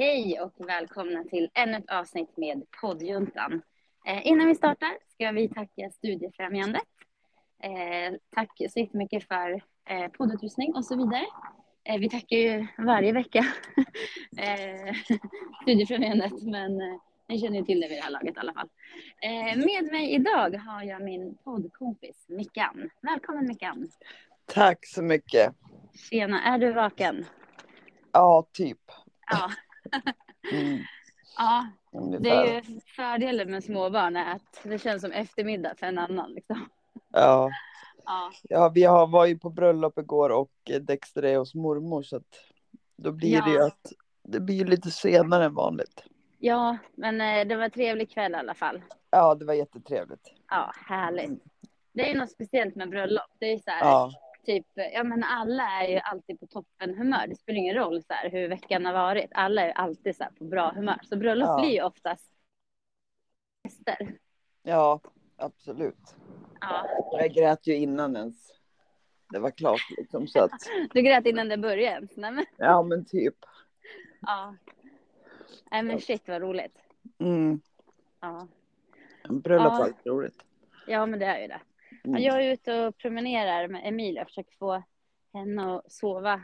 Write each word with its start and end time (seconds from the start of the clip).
Hej 0.00 0.40
och 0.40 0.68
välkomna 0.68 1.24
till 1.24 1.50
ännu 1.54 1.76
ett 1.76 1.90
avsnitt 1.90 2.36
med 2.36 2.62
poddjuntan. 2.80 3.62
Eh, 4.06 4.26
innan 4.26 4.46
vi 4.46 4.54
startar 4.54 4.98
ska 5.08 5.30
vi 5.30 5.48
tacka 5.48 5.90
Studiefrämjandet. 5.90 6.82
Eh, 7.62 8.16
tack 8.34 8.50
så 8.70 8.80
jättemycket 8.80 9.28
för 9.28 9.62
eh, 9.88 10.08
poddutrustning 10.08 10.74
och 10.74 10.84
så 10.84 10.96
vidare. 10.96 11.26
Eh, 11.84 11.98
vi 11.98 12.08
tackar 12.08 12.36
ju 12.36 12.66
varje 12.78 13.12
vecka 13.12 13.38
eh, 14.38 14.94
Studiefrämjandet, 15.62 16.42
men 16.42 16.80
eh, 16.80 16.96
ni 17.28 17.40
känner 17.40 17.58
ju 17.58 17.64
till 17.64 17.80
det 17.80 17.88
vid 17.88 17.98
det 17.98 18.02
här 18.02 18.10
laget 18.10 18.36
i 18.36 18.38
alla 18.38 18.52
fall. 18.52 18.68
Med 19.56 19.92
mig 19.92 20.14
idag 20.14 20.56
har 20.56 20.82
jag 20.82 21.02
min 21.02 21.36
poddkompis 21.44 22.26
Mickan. 22.28 22.90
Välkommen 23.02 23.48
Mickan. 23.48 23.88
Tack 24.46 24.86
så 24.86 25.02
mycket. 25.02 25.54
Tjena, 26.10 26.42
är 26.42 26.58
du 26.58 26.72
vaken? 26.72 27.26
Ja, 28.12 28.48
typ. 28.52 28.80
Ja. 29.30 29.50
Mm, 30.52 30.78
ja, 31.38 31.66
det 32.20 32.30
är 32.30 32.54
ju 32.54 32.80
fördelen 32.96 33.50
med 33.50 33.64
småbarn 33.64 34.16
är 34.16 34.34
att 34.34 34.60
det 34.62 34.78
känns 34.78 35.02
som 35.02 35.12
eftermiddag 35.12 35.74
för 35.78 35.86
en 35.86 35.98
annan. 35.98 36.32
Liksom. 36.32 36.68
Ja. 37.12 37.50
Ja, 38.04 38.30
ja, 38.42 38.68
vi 38.74 38.84
har, 38.84 39.06
var 39.06 39.26
ju 39.26 39.38
på 39.38 39.50
bröllop 39.50 39.98
igår 39.98 40.30
och 40.30 40.50
Dexter 40.80 41.22
är 41.22 41.38
hos 41.38 41.54
mormor 41.54 42.02
så 42.02 42.16
att 42.16 42.34
då 42.96 43.12
blir 43.12 43.42
det 43.42 43.50
ju 43.50 43.56
Ja. 43.56 43.66
att 43.66 43.92
det 44.22 44.40
blir 44.40 44.64
lite 44.64 44.90
senare 44.90 45.44
än 45.44 45.54
vanligt. 45.54 46.04
ja, 46.38 46.78
men 46.94 47.20
eh, 47.20 47.46
det 47.48 47.56
var 47.56 47.64
en 47.64 47.70
trevlig 47.70 48.10
kväll 48.10 48.32
i 48.32 48.36
alla 48.36 48.54
fall. 48.54 48.82
Ja, 49.10 49.34
det 49.34 49.44
var 49.44 49.54
jättetrevligt. 49.54 50.32
Ja, 50.50 50.72
härligt. 50.86 51.42
Det 51.92 52.10
är 52.10 52.14
något 52.18 52.30
speciellt 52.30 52.74
med 52.76 52.90
bröllop. 52.90 53.30
Det 53.38 53.46
är 53.52 53.58
så 53.58 53.70
här, 53.70 53.80
Ja, 53.84 54.10
typ, 54.54 54.66
ja 54.94 55.04
men 55.04 55.24
alla 55.24 55.62
är 55.82 55.88
ju 55.88 55.98
alltid 55.98 56.40
på 56.40 56.46
toppen 56.46 56.94
humör. 56.98 57.26
Det 57.26 57.36
spelar 57.36 57.58
ingen 57.58 57.74
roll 57.74 58.02
så 58.02 58.12
här, 58.12 58.30
hur 58.30 58.48
veckan 58.48 58.84
har 58.86 58.92
varit. 58.92 59.30
Alla 59.34 59.62
är 59.62 59.66
ju 59.66 59.72
alltid 59.72 60.16
så 60.16 60.24
här, 60.24 60.30
på 60.30 60.44
bra 60.44 60.72
humör. 60.74 60.98
Så 61.02 61.16
bröllop 61.16 61.46
Ja. 61.48 61.60
blir 61.60 61.70
ju 61.70 61.82
oftast 61.82 62.32
fester. 63.62 63.96
ja, 64.62 65.00
absolut. 65.36 66.14
Ja. 66.60 66.86
Jag 67.12 67.30
grät 67.32 67.66
ju 67.66 67.76
innan 67.76 68.16
ens 68.16 68.50
det 69.32 69.38
var 69.38 69.50
klart 69.50 69.80
liksom 69.98 70.26
så 70.26 70.40
att 70.44 70.50
Du 70.94 71.02
grät 71.02 71.26
innan 71.26 71.48
det 71.48 71.56
började. 71.58 72.06
Nej, 72.16 72.32
men, 72.32 72.44
ja, 72.56 72.82
men 72.82 73.04
typ. 73.04 73.34
ja. 74.20 74.54
Nej 75.70 75.82
men 75.82 76.00
shit 76.00 76.28
vad 76.28 76.42
roligt. 76.42 76.78
Mm. 77.18 77.60
Ja, 78.20 78.48
Bröllop 79.28 79.72
var 79.72 79.92
roligt. 80.04 80.44
ja 80.86 81.06
men 81.06 81.18
det 81.18 81.26
är 81.26 81.40
ju 81.40 81.46
det. 81.48 81.60
Mm. 82.04 82.22
Jag 82.22 82.44
är 82.44 82.52
ute 82.52 82.86
och 82.86 82.96
promenerar 82.96 83.68
med 83.68 83.80
Emilia 83.84 84.22
och 84.22 84.28
försöker 84.28 84.56
få 84.58 84.82
henne 85.32 85.76
att 85.76 85.92
sova 85.92 86.40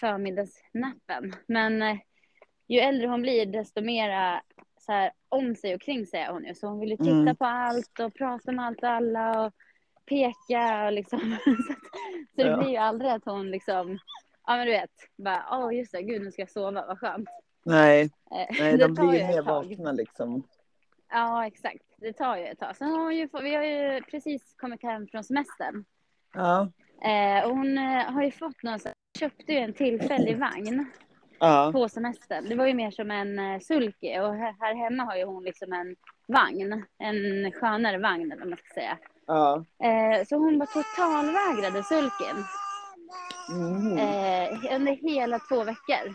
förmiddagsnappen. 0.00 1.34
Men 1.46 1.82
eh, 1.82 1.96
ju 2.68 2.78
äldre 2.78 3.06
hon 3.06 3.22
blir 3.22 3.46
desto 3.46 3.80
mera 3.80 4.42
så 4.80 4.92
här, 4.92 5.12
om 5.28 5.56
sig 5.56 5.74
och 5.74 5.80
kring 5.80 6.06
sig 6.06 6.20
är 6.20 6.32
hon 6.32 6.44
ju. 6.44 6.54
Så 6.54 6.66
hon 6.66 6.80
vill 6.80 6.90
ju 6.90 6.96
titta 6.96 7.10
Mm. 7.10 7.36
på 7.36 7.44
allt 7.44 8.00
och 8.00 8.14
prata 8.14 8.52
med 8.52 8.64
allt 8.66 8.82
och 8.82 8.88
alla 8.88 9.46
och 9.46 9.52
peka 10.06 10.84
och 10.86 10.92
liksom. 10.92 11.18
så 11.44 11.50
att, 11.72 11.78
så 12.34 12.42
det 12.42 12.48
Ja. 12.48 12.56
blir 12.56 12.70
ju 12.70 12.76
aldrig 12.76 13.10
att 13.10 13.24
hon 13.24 13.50
liksom, 13.50 13.98
ja 14.46 14.56
men 14.56 14.66
du 14.66 14.72
vet, 14.72 14.90
bara 15.16 15.44
åh 15.50 15.74
just 15.76 15.92
det, 15.92 16.02
gud 16.02 16.22
nu 16.22 16.32
ska 16.32 16.42
jag 16.42 16.50
sova, 16.50 16.86
vad 16.86 16.98
skönt. 16.98 17.28
Nej, 17.64 18.10
Eh, 18.30 18.46
nej 18.60 18.78
de 18.78 18.94
blir 18.94 19.14
ju 19.14 19.26
mer 19.26 19.42
vakna 19.42 19.92
liksom. 19.92 20.42
Ja 21.16 21.46
exakt, 21.46 21.84
det 21.96 22.12
tar 22.12 22.36
ju 22.36 22.44
ett 22.46 22.58
tag. 22.58 22.76
Sen 22.76 22.90
har 22.90 23.10
ju, 23.12 23.28
vi 23.42 23.54
har 23.54 23.62
ju 23.64 24.02
precis 24.02 24.54
kommit 24.56 24.82
hem 24.82 25.06
från 25.08 25.24
semestern. 25.24 25.84
Ja, 26.34 26.68
Eh, 27.04 27.44
och 27.44 27.56
hon 27.56 27.78
eh, 27.78 28.12
har 28.12 28.22
ju 28.22 28.30
fått 28.30 28.62
någon, 28.62 28.78
köpte 29.18 29.52
ju 29.52 29.58
en 29.58 29.72
tillfällig 29.74 30.38
vagn 30.38 30.86
ja, 31.38 31.70
på 31.72 31.88
semestern. 31.88 32.48
Det 32.48 32.54
var 32.54 32.66
ju 32.66 32.74
mer 32.74 32.90
som 32.90 33.10
en 33.10 33.38
eh, 33.38 33.60
sulky 33.60 34.18
och 34.18 34.34
här, 34.34 34.54
här 34.60 34.74
hemma 34.74 35.02
har 35.02 35.16
ju 35.16 35.24
hon 35.24 35.44
liksom 35.44 35.72
en 35.72 35.96
vagn. 36.28 36.84
En 36.98 37.52
skönare 37.52 37.98
vagn 37.98 38.32
eller 38.32 38.40
vad 38.40 38.48
man 38.48 38.58
ska 38.58 38.74
säga. 38.74 38.98
ja. 39.26 39.64
Eh, 39.84 40.24
så 40.24 40.36
hon 40.36 40.58
var 40.58 40.66
totalvägrade 40.66 41.82
sulken 41.82 42.36
Mm. 43.48 43.98
eh, 43.98 44.74
under 44.76 44.92
hela 44.92 45.38
två 45.38 45.64
veckor. 45.64 46.14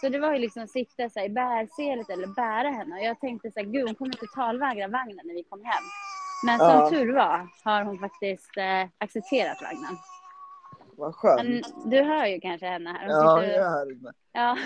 Så 0.00 0.08
det 0.08 0.18
var 0.18 0.32
ju 0.32 0.38
liksom 0.38 0.62
att 0.62 0.70
sitta 0.70 1.10
så 1.10 1.18
här, 1.20 1.26
i 1.26 1.30
bärselet 1.30 2.10
eller 2.10 2.26
bära 2.26 2.68
henne. 2.70 2.94
Och 2.96 3.02
jag 3.04 3.20
tänkte 3.20 3.50
så 3.50 3.60
här, 3.60 3.66
gud 3.66 3.86
hon 3.86 3.94
kommer 3.94 4.12
totalvägra 4.12 4.88
vagnen 4.88 5.20
när 5.24 5.34
vi 5.34 5.44
kom 5.44 5.64
hem. 5.64 5.84
Men 6.42 6.58
som 6.58 6.68
Ja. 6.68 6.90
tur 6.90 7.12
var 7.14 7.48
har 7.64 7.84
hon 7.84 7.98
faktiskt 7.98 8.56
eh, 8.56 8.88
accepterat 8.98 9.62
vagnen. 9.62 9.98
Vad 10.96 11.14
skönt. 11.14 11.42
Men 11.42 11.62
du 11.90 12.02
hör 12.02 12.26
ju 12.26 12.40
kanske 12.40 12.66
henne 12.66 12.90
här. 12.90 13.00
Hon 13.06 13.08
Ja, 13.16 13.40
sitter- 13.42 13.58
jag 13.58 13.70
hör 13.70 13.86
det. 13.86 14.12
Ja, 14.32 14.58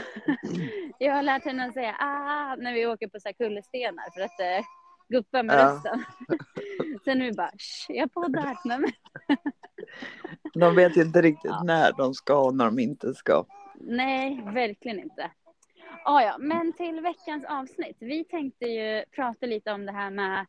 jag 0.99 1.15
har 1.15 1.23
lärt 1.23 1.45
henne 1.45 1.67
att 1.67 1.75
säga 1.75 1.97
ah 1.99 2.57
när 2.57 2.73
vi 2.73 2.87
åker 2.87 3.09
på 3.09 3.21
så 3.21 3.29
här 3.29 3.33
kullerstenar 3.33 4.11
för 4.15 4.21
att 4.21 4.41
eh, 4.41 4.65
guppa 5.09 5.43
med 5.43 5.57
Ja. 5.59 5.65
rösten. 5.67 6.05
Sen 7.05 7.19
nu 7.19 7.33
bara, 7.33 7.51
"Shh, 7.59 7.93
jag 7.97 8.13
poddar. 8.13 8.57
De 10.55 10.75
vet 10.77 10.97
inte 10.97 11.23
riktigt 11.23 11.51
Ja. 11.51 11.63
när 11.65 11.93
de 11.93 12.15
ska 12.15 12.37
och 12.47 12.55
när 12.55 12.65
de 12.65 12.79
inte 12.79 13.15
ska 13.15 13.45
nej, 13.83 14.43
verkligen 14.45 15.01
inte. 15.01 15.31
Ah, 16.05 16.23
ja, 16.23 16.37
men 16.39 16.73
till 16.73 17.01
veckans 17.01 17.45
avsnitt. 17.45 17.97
Vi 18.01 18.25
tänkte 18.25 18.67
ju 18.67 19.05
prata 19.17 19.47
lite 19.47 19.73
om 19.73 19.87
det 19.87 19.93
här 19.93 20.11
med 20.11 20.47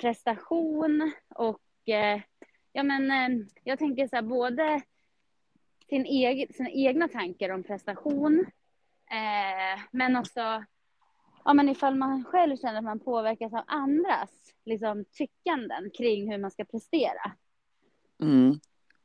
prestation 0.00 1.12
och 1.34 1.88
eh, 1.88 2.20
ja, 2.72 2.82
men 2.82 3.10
eh, 3.10 3.46
jag 3.64 3.78
tänker 3.78 4.08
så 4.08 4.16
här 4.16 4.22
både 4.22 4.82
sin 5.88 6.04
egen, 6.04 6.52
sina 6.52 6.70
egna 6.70 7.08
tankar 7.08 7.50
om 7.50 7.62
prestation 7.62 8.46
eh, 9.10 9.80
men 9.90 10.16
också 10.16 10.64
ja, 11.44 11.54
men 11.54 11.68
ifall 11.68 11.94
man 11.94 12.24
själv 12.24 12.56
känner 12.56 12.78
att 12.78 12.84
man 12.84 13.00
påverkas 13.00 13.52
av 13.52 13.64
andras 13.66 14.54
liksom, 14.64 15.04
tyckanden 15.12 15.90
kring 15.90 16.30
hur 16.32 16.38
man 16.38 16.50
ska 16.50 16.64
prestera. 16.64 17.32
Mm. 18.22 18.60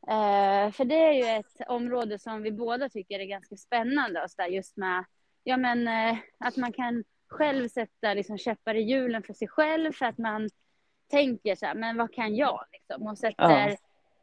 Eh, 0.10 0.72
för 0.72 0.86
det 0.86 0.96
är 0.96 1.14
ju 1.14 1.24
ett 1.40 1.68
område 1.68 2.20
som 2.20 2.42
vi 2.42 2.52
båda 2.52 2.90
tycker 2.90 3.20
är 3.20 3.26
ganska 3.26 3.56
spännande. 3.56 4.24
Och 4.24 4.32
så 4.32 4.42
där, 4.42 4.50
just 4.50 4.78
med 4.78 5.06
ja, 5.44 5.58
men, 5.58 5.88
eh, 5.88 6.18
att 6.38 6.58
man 6.58 6.74
kan 6.74 7.04
själv 7.30 7.68
sätta 7.68 8.14
liksom, 8.14 8.38
käppar 8.38 8.76
i 8.76 8.82
hjulen 8.82 9.24
för 9.24 9.34
sig 9.34 9.48
själv 9.48 9.92
för 9.92 10.06
att 10.06 10.18
man 10.18 10.50
tänker 11.12 11.56
så 11.56 11.66
här, 11.66 11.76
men 11.76 11.98
vad 11.98 12.14
kan 12.14 12.36
jag? 12.36 12.64
Liksom, 12.72 13.08
och 13.08 13.18
sätter 13.18 13.70
Ja. 13.70 13.78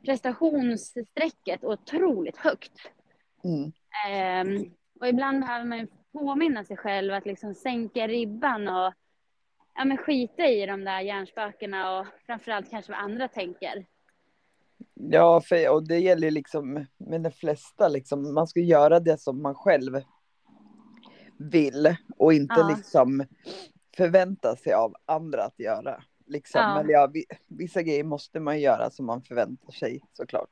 prestationsstrecket 0.04 1.64
otroligt 1.64 2.36
högt. 2.36 2.72
Mm. 3.44 3.72
Ehm, 4.08 4.74
och 5.00 5.08
ibland 5.08 5.40
behöver 5.40 5.64
man 5.64 5.88
påminna 6.12 6.64
sig 6.64 6.76
själv 6.76 7.14
att 7.14 7.26
liksom 7.26 7.54
sänka 7.54 8.08
ribban 8.08 8.68
och 8.68 8.94
ja, 9.74 9.84
men 9.84 9.96
skita 9.96 10.46
i 10.46 10.66
de 10.66 10.84
där 10.84 11.00
hjärnspökena 11.00 11.98
och 11.98 12.06
framförallt 12.26 12.70
kanske 12.70 12.92
vad 12.92 13.00
andra 13.00 13.28
tänker. 13.28 13.86
Ja, 14.94 15.40
för, 15.40 15.70
och 15.70 15.88
det 15.88 15.98
gäller 15.98 16.26
ju 16.26 16.30
liksom 16.30 16.86
med 16.98 17.20
de 17.22 17.30
flesta, 17.30 17.88
liksom, 17.88 18.34
man 18.34 18.46
ska 18.46 18.60
göra 18.60 19.00
det 19.00 19.20
som 19.20 19.42
man 19.42 19.54
själv 19.54 20.00
vill 21.38 21.96
och 22.18 22.32
inte 22.34 22.54
Ja. 22.58 22.68
liksom 22.76 23.24
förvänta 23.96 24.56
sig 24.56 24.72
av 24.72 24.94
andra 25.06 25.44
att 25.44 25.58
göra. 25.58 26.02
Liksom. 26.26 26.60
Ja. 26.60 26.74
Men 26.74 26.90
ja, 26.90 27.10
vi, 27.12 27.24
vissa 27.48 27.82
grejer 27.82 28.04
måste 28.04 28.40
man 28.40 28.60
göra 28.60 28.90
som 28.90 29.06
man 29.06 29.22
förväntar 29.22 29.72
sig 29.72 30.00
såklart. 30.12 30.50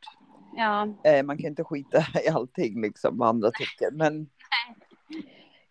Ja, 0.57 0.89
Eh, 1.05 1.23
man 1.25 1.39
kan 1.39 1.47
inte 1.47 1.65
skita 1.65 2.05
i 2.25 2.29
allting 2.29 2.83
liksom 2.83 3.19
vad 3.19 3.29
andra 3.29 3.51
tycker. 3.51 3.91
Men 3.91 4.29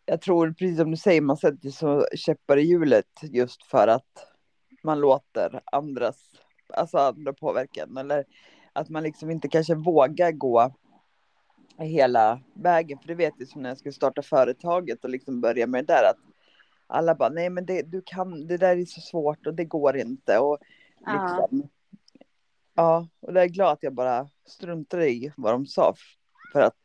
jag 0.05 0.21
tror 0.21 0.51
precis 0.51 0.77
som 0.77 0.91
du 0.91 0.97
säger, 0.97 1.21
man 1.21 1.37
sätter 1.37 1.69
så 1.69 2.05
käppar 2.15 2.57
i 2.57 2.61
hjulet 2.61 3.19
just 3.21 3.63
för 3.63 3.87
att 3.87 4.27
man 4.83 4.99
låter 4.99 5.61
andras, 5.71 6.17
alltså 6.73 6.97
andra 6.97 7.33
påverka 7.33 7.83
en. 7.83 7.97
Eller 7.97 8.25
att 8.73 8.89
man 8.89 9.03
liksom 9.03 9.31
inte 9.31 9.47
kanske 9.47 9.75
vågar 9.75 10.31
gå 10.31 10.71
hela 11.77 12.41
vägen. 12.53 12.99
För 12.99 13.07
det 13.07 13.15
vet 13.15 13.33
jag 13.37 13.47
som 13.47 13.61
när 13.61 13.69
jag 13.69 13.77
skulle 13.77 13.93
starta 13.93 14.21
företaget 14.21 15.03
och 15.03 15.09
liksom 15.09 15.41
börja 15.41 15.67
med 15.67 15.85
det 15.85 15.93
där 15.93 16.09
att 16.09 16.17
alla 16.87 17.15
bara 17.15 17.29
nej 17.29 17.49
men 17.49 17.65
det, 17.65 17.81
du 17.81 18.01
kan, 18.05 18.47
det 18.47 18.57
där 18.57 18.77
är 18.77 18.85
så 18.85 19.01
svårt 19.01 19.47
och 19.47 19.53
det 19.53 19.65
går 19.65 19.97
inte. 19.97 20.39
Och 20.39 20.57
Ja. 21.05 21.39
liksom, 21.39 21.69
ja, 22.73 23.07
och 23.19 23.33
jag 23.33 23.43
är 23.43 23.47
glad 23.47 23.73
att 23.73 23.83
jag 23.83 23.93
bara 23.93 24.29
struntade 24.45 25.09
i 25.09 25.33
vad 25.37 25.53
de 25.53 25.65
sa. 25.65 25.93
För 26.53 26.61
att 26.61 26.75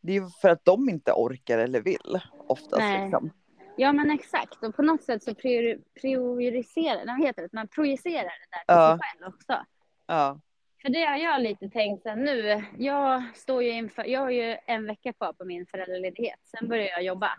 det 0.00 0.12
är 0.12 0.20
ju 0.20 0.28
för 0.40 0.48
att 0.48 0.64
de 0.64 0.88
inte 0.88 1.12
orkar 1.12 1.58
eller 1.58 1.80
vill 1.80 2.20
oftast. 2.46 2.78
Nej. 2.78 3.02
Liksom. 3.02 3.30
Ja 3.76 3.92
men 3.92 4.10
exakt. 4.10 4.62
Och 4.64 4.76
på 4.76 4.82
något 4.82 5.02
sätt 5.02 5.22
så 5.22 5.30
priori- 5.30 5.82
prioriserar, 6.00 7.06
vad 7.06 7.26
heter 7.26 7.42
det, 7.42 7.52
man 7.52 7.68
projicerar 7.68 8.22
det 8.22 8.46
där 8.50 8.58
till 8.58 8.64
Ja. 8.66 8.98
sig 8.98 9.08
själv 9.18 9.34
också. 9.34 9.66
Ja, 10.06 10.40
För 10.82 10.88
det 10.88 11.04
har 11.04 11.16
jag 11.16 11.42
lite 11.42 11.68
tänkt 11.68 12.02
sen 12.02 12.18
nu. 12.24 12.64
Jag 12.78 13.22
står 13.36 13.62
ju 13.62 13.70
inför, 13.70 14.04
jag 14.04 14.20
har 14.20 14.30
ju 14.30 14.56
en 14.66 14.86
vecka 14.86 15.12
kvar 15.12 15.32
på 15.32 15.44
min 15.44 15.66
föräldraledighet. 15.66 16.40
Sen 16.44 16.68
börjar 16.68 16.84
jag 16.88 17.02
jobba. 17.02 17.30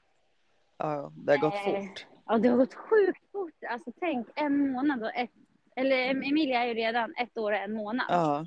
ja, 0.78 1.12
det 1.16 1.32
har 1.32 1.40
gått 1.40 1.54
Eh, 1.54 1.64
fort. 1.82 2.06
Ja, 2.26 2.38
det 2.38 2.50
har 2.50 2.58
gått 2.58 2.74
sjukt 2.74 3.32
fort. 3.32 3.54
Alltså 3.70 3.92
tänk 4.00 4.28
en 4.36 4.72
månad 4.72 5.04
och 5.04 5.16
ett, 5.16 5.32
eller 5.76 5.98
Emilia 6.10 6.64
är 6.64 6.68
ju 6.68 6.74
redan 6.74 7.14
ett 7.18 7.38
år 7.38 7.52
och 7.52 7.58
en 7.58 7.74
månad. 7.74 8.06
Ja, 8.10 8.46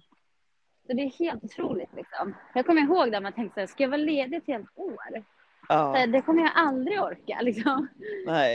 Så 0.87 0.93
det 0.93 1.03
är 1.03 1.11
helt 1.19 1.45
otroligt 1.45 1.95
liksom. 1.97 2.35
Jag 2.55 2.67
kommer 2.67 2.81
ihåg 2.83 3.13
där 3.13 3.21
man 3.21 3.33
tänkte 3.33 3.55
så 3.55 3.61
här, 3.61 3.67
ska 3.67 3.83
jag 3.83 3.91
vara 3.91 4.01
ledig 4.01 4.37
ett 4.37 4.47
helt 4.47 4.71
år? 4.79 5.25
Ja, 5.71 6.07
Det 6.07 6.21
kommer 6.23 6.43
jag 6.43 6.53
aldrig 6.55 7.03
orka 7.03 7.41
liksom. 7.41 7.89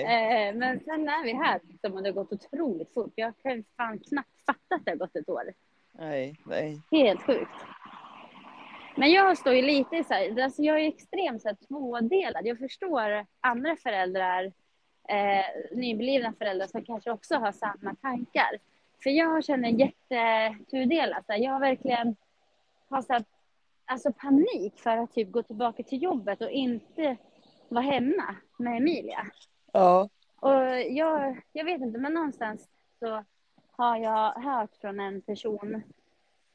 Eh, 0.01 0.55
men 0.55 0.79
sen 0.79 1.09
är 1.09 1.23
vi 1.23 1.33
här 1.33 1.59
liksom, 1.67 1.93
och 1.93 2.03
det 2.03 2.09
har 2.09 2.13
gått 2.13 2.33
otroligt 2.33 2.93
fort. 2.93 3.13
Jag 3.15 3.33
kan 3.43 3.63
fan 3.77 3.99
knappt 3.99 4.45
fatta 4.45 4.75
att 4.75 4.85
det 4.85 4.91
har 4.91 4.95
gått 4.95 5.15
ett 5.15 5.29
år. 5.29 5.43
Nej, 5.91 6.35
nej. 6.45 6.81
Helt 6.91 7.21
sjukt. 7.21 7.51
Men 8.95 9.11
jag 9.11 9.37
står 9.37 9.53
ju 9.53 9.61
lite 9.61 10.03
så 10.03 10.13
här, 10.13 10.43
alltså 10.43 10.61
jag 10.61 10.79
är 10.79 10.87
extremt 10.87 11.41
så 11.41 11.47
här, 11.47 11.57
tvådelad. 11.67 12.45
Jag 12.45 12.59
förstår 12.59 13.25
andra 13.39 13.75
föräldrar, 13.75 14.43
eh, 15.09 15.77
nyblivna 15.77 16.33
föräldrar 16.37 16.67
som 16.67 16.85
kanske 16.85 17.11
också 17.11 17.35
har 17.35 17.51
samma 17.51 17.95
tankar. 18.01 18.57
För 19.03 19.09
jag 19.09 19.43
känner 19.43 19.69
här, 21.27 21.37
jag 21.37 21.59
verkligen 21.59 22.15
har 22.89 23.01
så 23.01 23.13
här, 23.13 23.23
alltså 23.85 24.13
panik 24.13 24.79
för 24.79 24.97
att 24.97 25.13
typ 25.13 25.31
gå 25.31 25.43
tillbaka 25.43 25.83
till 25.83 26.03
jobbet 26.03 26.41
och 26.41 26.49
inte 26.49 27.17
vara 27.69 27.83
hemma 27.83 28.35
med 28.57 28.77
Emilia. 28.77 29.25
Ja, 29.73 30.09
Och 30.35 30.79
jag, 30.89 31.41
jag 31.53 31.65
vet 31.65 31.81
inte, 31.81 31.99
men 31.99 32.13
någonstans 32.13 32.67
så 32.99 33.23
har 33.71 33.97
jag 33.97 34.31
hört 34.33 34.75
från 34.75 34.99
en 34.99 35.21
person 35.21 35.83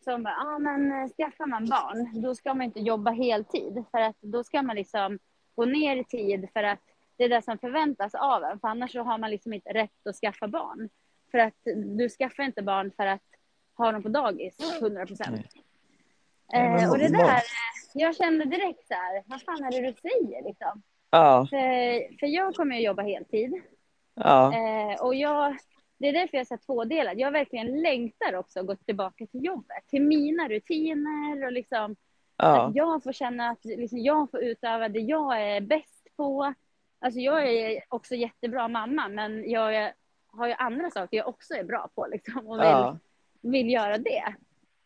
som 0.05 0.23
bara, 0.23 0.35
ah, 0.35 0.59
men 0.59 0.93
eh, 0.93 1.09
skaffar 1.09 1.47
man 1.47 1.67
barn, 1.67 2.23
då 2.23 2.35
ska 2.35 2.55
man 2.55 2.65
inte 2.65 2.81
jobba 2.81 3.11
heltid. 3.11 3.85
För 3.91 3.99
att 3.99 4.17
då 4.21 4.45
ska 4.45 4.63
man 4.63 4.77
liksom 4.77 5.19
gå 5.55 5.65
ner 5.65 5.97
i 5.97 6.05
tid 6.05 6.49
för 6.53 6.63
att 6.63 6.81
det 7.17 7.25
är 7.25 7.29
det 7.29 7.43
som 7.43 7.59
förväntas 7.59 8.15
av 8.15 8.45
en. 8.45 8.61
För 8.61 8.69
annars 8.69 8.93
så 8.93 9.03
har 9.03 9.19
man 9.19 9.31
liksom 9.31 9.53
inte 9.53 9.73
rätt 9.73 10.07
att 10.07 10.17
skaffa 10.17 10.49
barn. 10.49 10.89
För 11.31 11.39
att 11.39 11.55
du 11.97 12.09
skaffar 12.09 12.43
inte 12.43 12.63
barn 12.63 12.93
för 12.97 13.07
att 13.07 13.23
ha 13.77 13.93
dem 13.93 14.03
på 14.03 14.09
dagis, 14.09 14.81
100 14.81 15.07
procent. 15.07 15.47
Eh, 16.53 16.91
och 16.91 16.99
det 16.99 17.09
där, 17.09 17.43
jag 17.95 18.17
kände 18.17 18.45
direkt 18.45 18.87
så 18.89 18.95
här, 18.95 19.23
vad 19.27 19.43
fan 19.43 19.65
är 19.65 19.71
det 19.71 19.91
du 19.91 19.95
säger 20.01 20.45
liksom? 20.45 20.83
ja, 21.11 21.47
För, 21.51 22.19
för 22.19 22.27
jag 22.27 22.55
kommer 22.55 22.77
ju 22.77 22.83
jobba 22.83 23.03
heltid. 23.03 23.63
ja, 24.15 24.53
Eh, 24.55 25.03
och 25.03 25.15
jag, 25.15 25.57
det 25.99 26.09
är 26.09 26.13
därför 26.13 26.37
jag 26.37 26.41
är 26.41 26.45
så 26.45 26.59
tvådelad. 26.59 27.19
Jag 27.19 27.31
verkligen 27.33 27.83
längtar 27.83 28.35
också 28.35 28.61
att 28.61 28.67
gå 28.67 28.77
tillbaka 28.77 29.27
till 29.27 29.45
jobbet. 29.45 29.87
Till 29.89 30.03
mina 30.03 30.49
rutiner 30.49 31.47
och 31.47 31.53
liksom 31.53 31.97
ja, 32.37 32.67
att 32.69 32.75
jag 32.75 33.03
får 33.03 33.13
känna 33.13 33.51
att 33.51 33.65
liksom, 33.65 33.99
jag 33.99 34.31
får 34.31 34.41
utöva 34.43 34.89
det 34.89 35.01
jag 35.01 35.43
är 35.43 35.61
bäst 35.61 36.07
på. 36.17 36.55
Alltså 37.01 37.21
jag 37.21 37.49
är 37.49 37.83
också 37.89 38.15
jättebra 38.15 38.69
mamma 38.69 39.09
men 39.09 39.51
jag 39.51 39.75
är, 39.75 39.95
har 40.27 40.47
ju 40.47 40.53
andra 40.53 40.91
saker 40.91 41.17
jag 41.17 41.29
också 41.29 41.55
är 41.55 41.65
bra 41.65 41.89
på 41.95 42.07
liksom, 42.11 42.47
och 42.47 42.61
vill, 42.61 42.99
vill 43.53 43.71
göra 43.71 43.99
det. 43.99 44.35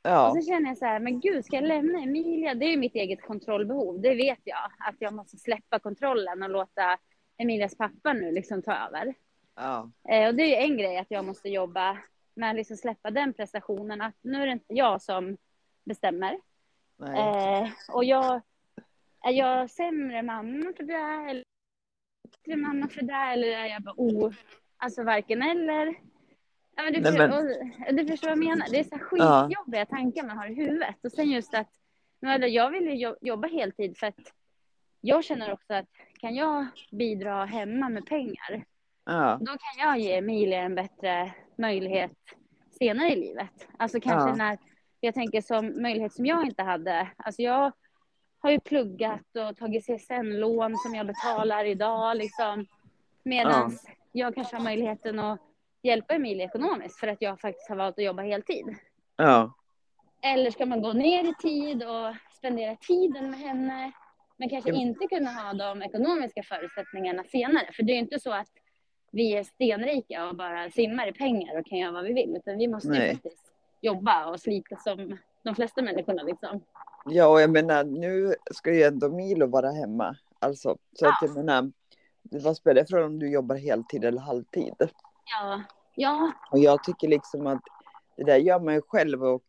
Och 0.05 0.11
ja, 0.11 0.35
så 0.35 0.47
känner 0.47 0.69
jag 0.69 0.79
så 0.79 0.85
här, 0.85 1.01
men 1.01 1.21
gud, 1.21 1.45
ska 1.45 1.56
jag 1.56 1.65
lämna 1.65 1.99
Emilia? 1.99 2.55
Det 2.55 2.65
är 2.65 2.71
ju 2.71 2.77
mitt 2.77 2.95
eget 2.95 3.23
kontrollbehov, 3.23 4.01
det 4.01 4.15
vet 4.15 4.41
jag. 4.45 4.71
Att 4.79 4.95
jag 4.99 5.15
måste 5.15 5.37
släppa 5.37 5.79
kontrollen 5.79 6.43
och 6.43 6.51
låta 6.51 6.99
Emilias 7.39 7.77
pappa 7.77 8.12
nu 8.12 8.33
liksom 8.33 8.62
ta 8.62 8.75
över. 8.75 9.15
ja, 9.56 9.91
Eh, 10.09 10.29
och 10.29 10.35
det 10.35 10.43
är 10.43 10.47
ju 10.47 10.55
en 10.55 10.79
grej 10.79 10.99
att 10.99 11.11
jag 11.11 11.25
måste 11.25 11.49
jobba 11.49 11.99
med 12.35 12.51
att 12.51 12.56
liksom 12.56 12.77
släppa 12.77 13.11
den 13.11 13.33
prestationen. 13.33 14.01
Att 14.01 14.15
nu 14.23 14.43
är 14.43 14.47
det 14.47 14.53
inte 14.53 14.75
jag 14.75 15.03
som 15.03 15.37
bestämmer. 15.85 16.39
Eh, 17.03 17.69
och 17.93 18.05
jag, 18.05 18.41
är 19.23 19.33
jag 19.33 19.71
sämre 19.71 20.23
mamma 20.23 20.73
för 20.77 20.85
det? 20.85 21.31
Eller 21.31 21.45
bättre 22.23 22.56
mamma 22.56 22.89
för 22.89 23.03
det? 23.03 23.33
Eller 23.33 23.49
är 23.49 23.67
jag 23.67 23.83
bara 23.83 23.95
oh, 23.97 24.33
alltså 24.77 25.03
varken 25.03 25.43
eller? 25.43 25.95
Ja, 26.76 26.82
men 26.82 26.93
du, 26.93 27.00
Nej, 27.00 27.12
för, 27.12 27.29
men- 27.29 27.32
och, 27.88 27.94
du 27.94 28.06
förstår 28.06 28.29
vad 28.29 28.38
jag 28.38 28.44
menar. 28.44 28.67
Det 28.71 28.79
är 28.81 28.85
så 28.85 28.94
här 28.97 29.03
Ja. 29.11 29.47
skitjobbiga 29.49 29.87
tankar 29.87 30.23
man 30.26 30.38
har 30.38 30.47
i 30.50 30.55
huvudet. 30.55 30.97
Och 31.05 31.12
sen 31.12 31.31
just 31.31 31.55
att 31.55 31.69
jag 32.49 32.71
vill 32.71 32.85
ju 32.85 32.94
jo- 32.94 33.17
jobba 33.21 33.49
heltid 33.49 33.99
för 33.99 34.06
att 34.06 34.19
jag 35.00 35.25
känner 35.25 35.53
också 35.53 35.75
att 35.75 35.87
kan 36.21 36.35
jag 36.35 36.67
bidra 36.93 37.44
hemma 37.44 37.88
med 37.88 38.06
pengar 38.06 38.65
ja, 39.06 39.38
då 39.41 39.47
kan 39.47 39.87
jag 39.88 39.99
ge 39.99 40.17
Emilia 40.17 40.61
en 40.61 40.75
bättre 40.75 41.32
möjlighet 41.59 42.12
senare 42.79 43.09
i 43.12 43.17
livet. 43.17 43.69
Alltså 43.79 44.00
kanske 44.00 44.29
Ja. 44.31 44.35
när, 44.37 44.59
jag 45.00 45.15
tänker 45.15 45.41
som 45.41 45.82
möjlighet 45.82 46.12
som 46.12 46.27
jag 46.27 46.47
inte 46.47 46.62
hade. 46.62 47.09
Alltså 47.17 47.43
jag 47.43 47.73
har 48.38 48.50
ju 48.50 48.61
pluggat 48.61 49.37
och 49.50 49.56
tagit 49.56 49.85
CSN-lån 49.87 50.77
som 50.77 50.94
jag 50.94 51.06
betalar 51.06 51.65
idag 51.65 52.17
liksom. 52.17 52.67
Medan 53.23 53.73
jag 54.12 54.35
kanske 54.35 54.56
har 54.56 54.65
möjligheten 54.65 55.19
att 55.19 55.41
hjälpa 55.84 56.14
Emilia 56.14 56.44
ekonomiskt 56.44 57.00
för 57.00 57.08
att 57.08 57.22
jag 57.22 57.40
faktiskt 57.40 57.69
har 57.69 57.76
valt 57.76 57.98
att 57.98 58.04
jobba 58.04 58.22
heltid. 58.22 58.76
ja, 59.16 59.52
Eller 60.22 60.50
ska 60.50 60.66
man 60.66 60.82
gå 60.82 60.92
ner 60.92 61.25
i 61.31 61.34
tid 61.34 61.82
och 61.82 62.14
spendera 62.38 62.76
tiden 62.76 63.31
med 63.31 63.40
henne 63.40 63.92
men 64.36 64.48
kanske 64.48 64.70
Ja. 64.70 64.76
inte 64.76 65.06
kunna 65.06 65.31
ha 65.31 65.52
de 65.52 65.82
ekonomiska 65.82 66.42
förutsättningarna 66.42 67.25
senare. 67.25 67.69
För 67.72 67.82
det 67.82 67.92
är 67.92 67.94
ju 67.94 68.00
inte 68.00 68.20
så 68.20 68.32
att 68.32 68.48
vi 69.12 69.36
är 69.36 69.44
stenrika 69.44 70.28
och 70.28 70.36
bara 70.36 70.70
simmar 70.70 71.06
i 71.08 71.12
pengar 71.12 71.58
och 71.60 71.66
kan 71.66 71.78
göra 71.78 71.92
vad 71.92 72.04
vi 72.04 72.12
vill. 72.12 72.36
Utan 72.36 72.58
vi 72.58 72.69
måste 72.69 72.88
ju 72.88 72.94
Nej. 72.98 73.12
faktiskt 73.12 73.52
jobba 73.81 74.26
och 74.26 74.40
slita 74.40 74.76
som 74.76 75.19
de 75.42 75.54
flesta 75.54 75.82
människorna 75.82 76.22
liksom. 76.22 76.60
ja, 77.04 77.26
och 77.26 77.40
jag 77.40 77.50
menar 77.50 77.84
nu 77.84 78.34
ska 78.50 78.75
ju 78.75 78.82
ändå 78.82 79.08
Milo 79.08 79.46
vara 79.46 79.70
hemma. 79.70 80.16
Alltså, 80.38 80.76
så 80.92 81.06
att 81.08 81.19
jag 81.22 81.34
menar, 81.36 81.72
vad 82.22 82.56
spelar 82.56 82.82
det 82.82 82.90
för 82.90 83.02
om 83.04 83.19
du 83.19 83.31
jobbar 83.31 83.56
heltid 83.56 84.04
eller 84.04 84.20
halvtid? 84.20 84.75
Ja, 85.25 85.62
ja, 85.94 86.32
Och 86.50 86.59
jag 86.59 86.85
tycker 86.85 87.09
liksom 87.09 87.47
att 87.47 87.62
det 88.17 88.25
där 88.25 88.37
gör 88.37 88.61
man 88.61 88.75
ju 88.75 88.81
själv 88.82 89.25
och, 89.25 89.44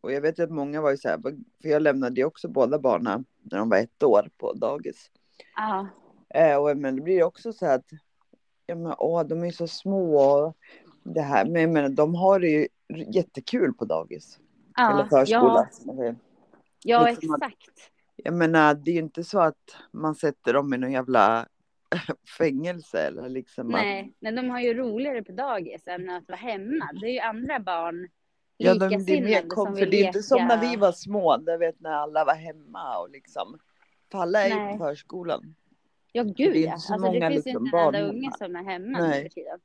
och 0.00 0.12
jag 0.12 0.20
vet 0.20 0.40
att 0.40 0.50
många 0.50 0.80
var 0.80 0.90
ju 0.90 0.96
så 0.96 1.08
här, 1.08 1.20
för 1.62 1.68
jag 1.68 1.82
lämnade 1.82 2.20
ju 2.20 2.24
också 2.26 2.48
båda 2.48 2.78
barnen 2.78 3.24
när 3.42 3.58
de 3.58 3.68
var 3.68 3.76
ett 3.78 4.02
år 4.02 4.30
på 4.38 4.52
dagis. 4.52 5.10
ja, 5.56 5.86
Eh, 6.34 6.56
och 6.56 6.76
men 6.76 6.96
det 6.96 7.02
blir 7.02 7.22
också 7.24 7.52
så 7.52 7.66
här 7.66 7.74
att, 7.76 7.90
ja 8.66 8.74
men 8.74 8.94
åh, 8.98 9.22
de 9.24 9.44
är 9.44 9.50
så 9.50 9.66
små 9.66 10.16
och 10.16 10.56
det 11.02 11.20
här, 11.20 11.44
men 11.44 11.62
jag 11.62 11.70
menar, 11.70 11.88
de 11.88 12.14
har 12.14 12.40
det 12.40 12.48
ju 12.48 12.68
jättekul 13.12 13.74
på 13.74 13.84
dagis. 13.84 14.38
eller 14.78 14.98
ja, 14.98 15.06
förskola. 15.10 15.68
ja, 15.86 15.92
Eller- 15.92 16.16
ja 16.84 17.06
Liksom 17.06 17.34
att- 17.34 17.42
exakt. 17.42 17.70
Jag 18.16 18.34
menar, 18.34 18.74
det 18.74 18.90
är 18.90 18.92
ju 18.92 19.00
inte 19.00 19.24
så 19.24 19.40
att 19.40 19.76
man 19.92 20.14
sätter 20.14 20.52
dem 20.54 20.74
i 20.74 20.78
någon 20.78 20.92
jävla 20.92 21.46
fängelse 22.38 23.00
eller 23.00 23.28
liksom 23.28 23.66
att, 23.66 23.80
Nej, 23.80 24.12
men 24.20 24.34
de 24.34 24.50
har 24.50 24.60
ju 24.60 24.74
roligare 24.74 25.22
på 25.22 25.32
dagis 25.32 25.86
än 25.86 26.10
att 26.10 26.28
vara 26.28 26.38
hemma. 26.38 26.90
Det 27.00 27.06
är 27.06 27.12
ju 27.12 27.20
andra 27.20 27.60
barn, 27.60 28.08
Ja, 28.56 28.74
de, 28.74 29.04
det 29.04 29.18
är 29.18 29.22
mer 29.22 29.48
kom, 29.48 29.76
för 29.76 29.86
det 29.86 29.96
är 29.96 30.06
inte 30.06 30.22
som 30.22 30.46
när 30.46 30.60
vi 30.60 30.76
var 30.76 30.92
små, 30.92 31.36
där 31.36 31.58
vet 31.58 31.80
när 31.80 31.90
alla 31.90 32.24
var 32.24 32.34
hemma 32.34 32.98
och 32.98 33.10
liksom. 33.10 33.58
För 34.12 34.18
alla 34.18 34.46
är 34.46 34.48
ju 34.48 34.78
på 34.78 34.84
förskolan. 34.84 35.54
Ja, 36.12 36.24
Det 36.24 36.32
gud 36.32 36.56
är 36.56 36.60
ja. 36.60 36.66
inte 36.66 36.80
så 36.80 36.92
Alltså, 36.92 37.08
det 37.08 37.18
många, 37.18 37.30
finns 37.30 37.46
ju 37.46 37.50
liksom, 37.50 37.66
inte 37.66 37.78
en 37.78 37.94
enda 37.94 38.08
unge 38.08 38.30
som 38.38 38.56
är 38.56 38.62
hemma 38.62 38.98
Nej. 38.98 39.18
nu 39.18 39.22
för 39.22 39.34
tiden. 39.34 39.58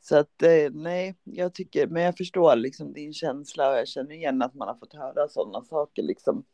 Så 0.00 0.16
att 0.16 0.42
eh, 0.42 0.70
nej, 0.72 1.14
jag 1.24 1.54
tycker, 1.54 1.86
men 1.86 2.02
jag 2.02 2.16
förstår 2.16 2.56
liksom 2.56 2.92
din 2.92 3.12
känsla 3.12 3.70
och 3.70 3.78
jag 3.78 3.88
känner 3.88 4.14
igen 4.14 4.42
att 4.42 4.54
man 4.54 4.68
har 4.68 4.74
fått 4.74 4.94
höra 4.94 5.28
sådana 5.28 5.64
saker 5.64 6.02
liksom. 6.02 6.44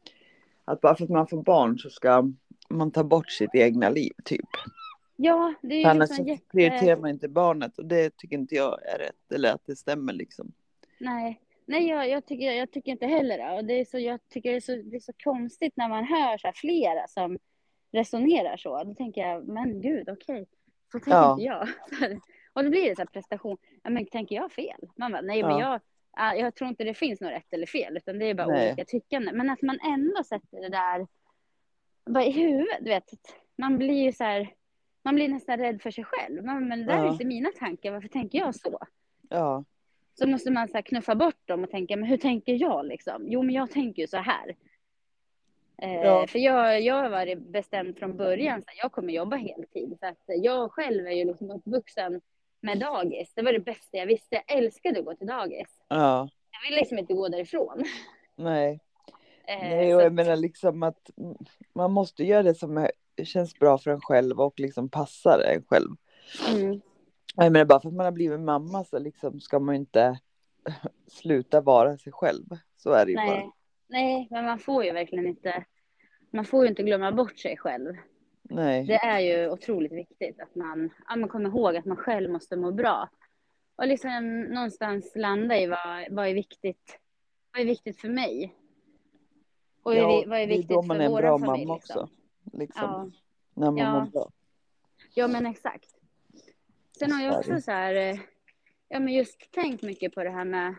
Att 0.64 0.80
bara 0.80 0.96
för 0.96 1.04
att 1.04 1.10
man 1.10 1.26
får 1.26 1.42
barn 1.42 1.78
så 1.78 1.90
ska 1.90 2.32
man 2.68 2.90
ta 2.90 3.04
bort 3.04 3.30
sitt 3.30 3.54
egna 3.54 3.88
liv 3.90 4.12
typ. 4.24 4.48
Ja, 5.16 5.54
det 5.62 5.74
är 5.74 5.78
ju 5.78 5.84
Annars 5.84 6.08
liksom 6.10 6.26
jätte... 6.26 6.44
prioriterar 6.52 6.96
man 6.96 7.10
inte 7.10 7.28
barnet 7.28 7.78
och 7.78 7.84
det 7.86 8.16
tycker 8.16 8.36
inte 8.36 8.54
jag 8.54 8.86
är 8.88 8.98
rätt 8.98 9.32
eller 9.34 9.52
att 9.54 9.66
det 9.66 9.76
stämmer 9.76 10.12
liksom. 10.12 10.52
Nej, 11.00 11.40
Nej 11.66 11.88
jag, 11.88 12.08
jag, 12.08 12.26
tycker, 12.26 12.52
jag 12.52 12.70
tycker 12.70 12.92
inte 12.92 13.06
heller 13.06 13.38
det. 13.38 13.50
Och 13.56 13.64
det 13.64 13.74
är 13.80 13.84
så, 13.84 13.98
jag 13.98 14.20
tycker 14.28 14.50
det 14.50 14.56
är, 14.56 14.60
så, 14.60 14.72
det 14.76 14.96
är 14.96 15.00
så 15.00 15.12
konstigt 15.24 15.76
när 15.76 15.88
man 15.88 16.04
hör 16.04 16.38
så 16.38 16.52
flera 16.54 17.06
som 17.08 17.38
resonerar 17.92 18.56
så. 18.56 18.84
Då 18.84 18.94
tänker 18.94 19.20
jag, 19.20 19.48
men 19.48 19.80
gud, 19.80 20.08
okej. 20.08 20.46
Så 20.92 20.98
tänker 20.98 21.10
Ja. 21.10 21.32
inte 21.32 21.44
jag. 21.44 21.68
Och 22.52 22.64
då 22.64 22.70
blir 22.70 22.88
det 22.88 22.96
så 22.96 23.00
här 23.02 23.06
prestation. 23.06 23.56
Ja, 23.82 23.90
men 23.90 24.06
tänker 24.06 24.36
jag 24.36 24.52
fel? 24.52 24.88
Man 24.96 25.12
bara, 25.12 25.22
nej, 25.22 25.42
men 25.42 25.50
Ja. 25.50 25.60
jag, 25.60 25.80
ja, 26.16 26.34
jag 26.34 26.54
tror 26.54 26.68
inte 26.70 26.84
det 26.84 26.94
finns 26.94 27.20
något 27.20 27.32
rätt 27.32 27.52
eller 27.52 27.66
fel. 27.66 27.96
Utan 27.96 28.18
det 28.18 28.26
är 28.26 28.34
bara 28.34 28.46
Nej. 28.46 28.68
olika 28.68 28.84
tyckanden. 28.84 29.36
Men 29.36 29.50
att 29.50 29.62
man 29.62 29.78
ändå 29.80 30.24
sätter 30.24 30.60
det 30.60 30.68
där 30.68 31.06
bara 32.06 32.24
i 32.24 32.30
huvudet. 32.30 32.78
Du 32.80 32.90
vet. 32.90 33.10
Man 33.56 33.78
blir 33.78 34.02
ju 34.04 34.12
så 34.12 34.24
här, 34.24 34.54
man 35.04 35.14
blir 35.14 35.28
nästan 35.28 35.58
rädd 35.58 35.82
för 35.82 35.90
sig 35.90 36.04
själv. 36.04 36.44
Man, 36.44 36.68
men 36.68 36.78
det 36.78 36.84
där 36.84 36.98
är 36.98 37.04
Ja. 37.04 37.12
inte 37.12 37.24
mina 37.24 37.50
tankar. 37.58 37.90
Varför 37.92 38.08
tänker 38.08 38.38
jag 38.38 38.54
så? 38.54 38.78
Ja, 39.28 39.64
så 40.18 40.26
måste 40.28 40.50
man 40.50 40.68
så 40.68 40.82
knuffa 40.82 41.14
bort 41.14 41.40
dem 41.48 41.64
och 41.64 41.70
tänka, 41.70 41.96
men 41.96 42.04
hur 42.08 42.16
tänker 42.16 42.52
jag 42.54 42.86
liksom? 42.86 43.24
Jo, 43.28 43.42
men 43.42 43.54
jag 43.54 43.70
tänker 43.70 44.02
ju 44.02 44.08
så 44.08 44.16
här. 44.16 44.56
Eh, 45.82 45.92
Ja. 45.94 46.26
För 46.26 46.38
jag, 46.38 46.80
jag 46.80 46.94
har 46.94 47.10
varit 47.10 47.38
bestämd 47.38 47.98
från 47.98 48.16
början, 48.16 48.62
så 48.62 48.68
jag 48.82 48.92
kommer 48.92 49.12
jobba 49.12 49.36
heltid. 49.36 49.96
Så 50.00 50.06
att 50.06 50.22
jag 50.26 50.72
själv 50.72 51.06
är 51.06 51.12
ju 51.12 51.24
liksom 51.24 51.50
uppvuxen 51.50 52.20
med 52.60 52.78
dagis. 52.78 53.32
Det 53.34 53.42
var 53.42 53.52
det 53.52 53.60
bästa 53.60 53.96
jag 53.96 54.06
visste. 54.06 54.42
Jag 54.46 54.58
älskade 54.58 54.98
att 54.98 55.04
gå 55.04 55.14
till 55.14 55.26
dagis. 55.26 55.80
ja, 55.88 56.28
Jag 56.50 56.68
ville 56.70 56.80
liksom 56.80 56.98
inte 56.98 57.14
gå 57.14 57.28
därifrån. 57.28 57.84
nej. 58.36 58.80
Eh, 59.46 59.58
Nej, 59.58 59.94
och 59.94 60.02
jag 60.02 60.12
menar 60.12 60.36
liksom 60.36 60.82
att 60.82 61.10
man 61.74 61.92
måste 61.92 62.24
göra 62.24 62.42
det 62.42 62.54
som 62.54 62.76
är, 62.78 62.90
känns 63.24 63.54
bra 63.58 63.78
för 63.78 63.90
en 63.90 64.00
själv 64.00 64.40
och 64.40 64.60
liksom 64.60 64.88
passar 64.88 65.38
en 65.38 65.64
själv. 65.64 65.88
mm, 66.56 66.80
Jag 67.36 67.52
menar 67.52 67.64
bara 67.64 67.80
för 67.80 67.88
att 67.88 67.94
man 67.94 68.04
har 68.04 68.12
blivit 68.12 68.40
mamma 68.40 68.84
så 68.84 68.98
liksom 68.98 69.40
ska 69.40 69.58
man 69.58 69.74
ju 69.74 69.78
inte 69.78 70.20
sluta 71.06 71.60
vara 71.60 71.98
sig 71.98 72.12
själv. 72.12 72.44
Så 72.76 72.90
är 72.90 73.04
det 73.06 73.10
ju 73.10 73.16
bara. 73.16 73.26
nej, 73.26 73.50
nej, 73.88 74.28
men 74.30 74.44
man 74.44 74.58
får 74.58 74.84
ju 74.84 74.92
verkligen 74.92 75.26
inte, 75.26 75.64
man 76.30 76.44
får 76.44 76.62
ju 76.64 76.68
inte 76.68 76.82
glömma 76.82 77.12
bort 77.12 77.38
sig 77.38 77.56
själv. 77.56 77.94
Nej. 78.42 78.84
Det 78.86 78.94
är 78.94 79.20
ju 79.20 79.50
otroligt 79.50 79.92
viktigt 79.92 80.40
att 80.40 80.54
man, 80.54 80.90
ja, 81.08 81.16
man 81.16 81.28
kommer 81.28 81.48
ihåg 81.50 81.76
att 81.76 81.84
man 81.84 81.96
själv 81.96 82.30
måste 82.30 82.56
må 82.56 82.72
bra. 82.72 83.08
Och 83.76 83.86
liksom 83.86 84.40
någonstans 84.42 85.12
landa 85.16 85.58
i 85.58 85.66
vad, 85.66 86.06
vad 86.10 86.28
är 86.28 86.34
viktigt. 86.34 86.98
Vad 87.52 87.62
är 87.62 87.66
viktigt 87.66 88.00
för 88.00 88.08
mig? 88.08 88.54
Och 89.82 89.94
Ja, 89.94 90.06
vad 90.26 90.38
är 90.38 90.46
det 90.46 90.52
är 90.54 90.56
viktigt 90.56 90.68
då 90.68 90.82
man 90.82 91.00
är 91.00 91.08
för 91.08 91.16
en 91.16 91.22
bra 91.22 91.38
familj? 91.38 91.64
mamma 91.66 91.74
Liksom. 91.74 92.02
också. 92.02 92.14
Liksom. 92.52 92.84
Ja. 92.84 93.10
När 93.54 93.70
man 93.70 93.76
Ja. 93.78 93.92
mår 94.04 94.10
bra. 94.10 94.28
ja, 95.14 95.28
men 95.28 95.46
exakt. 95.46 95.90
Sen 96.98 97.12
har 97.12 97.22
jag 97.24 97.38
också 97.38 97.60
så 97.60 97.70
här, 97.70 97.94
eh, 97.94 98.18
ja 98.88 99.00
men 99.00 99.14
just 99.14 99.52
tänkt 99.52 99.82
mycket 99.82 100.14
på 100.14 100.24
det 100.24 100.30
här 100.30 100.44
med 100.44 100.74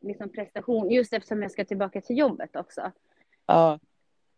liksom 0.00 0.28
prestation, 0.28 0.90
just 0.90 1.12
eftersom 1.12 1.42
jag 1.42 1.50
ska 1.50 1.64
tillbaka 1.64 2.00
till 2.00 2.18
jobbet 2.18 2.56
också. 2.56 2.92
Ja, 3.46 3.78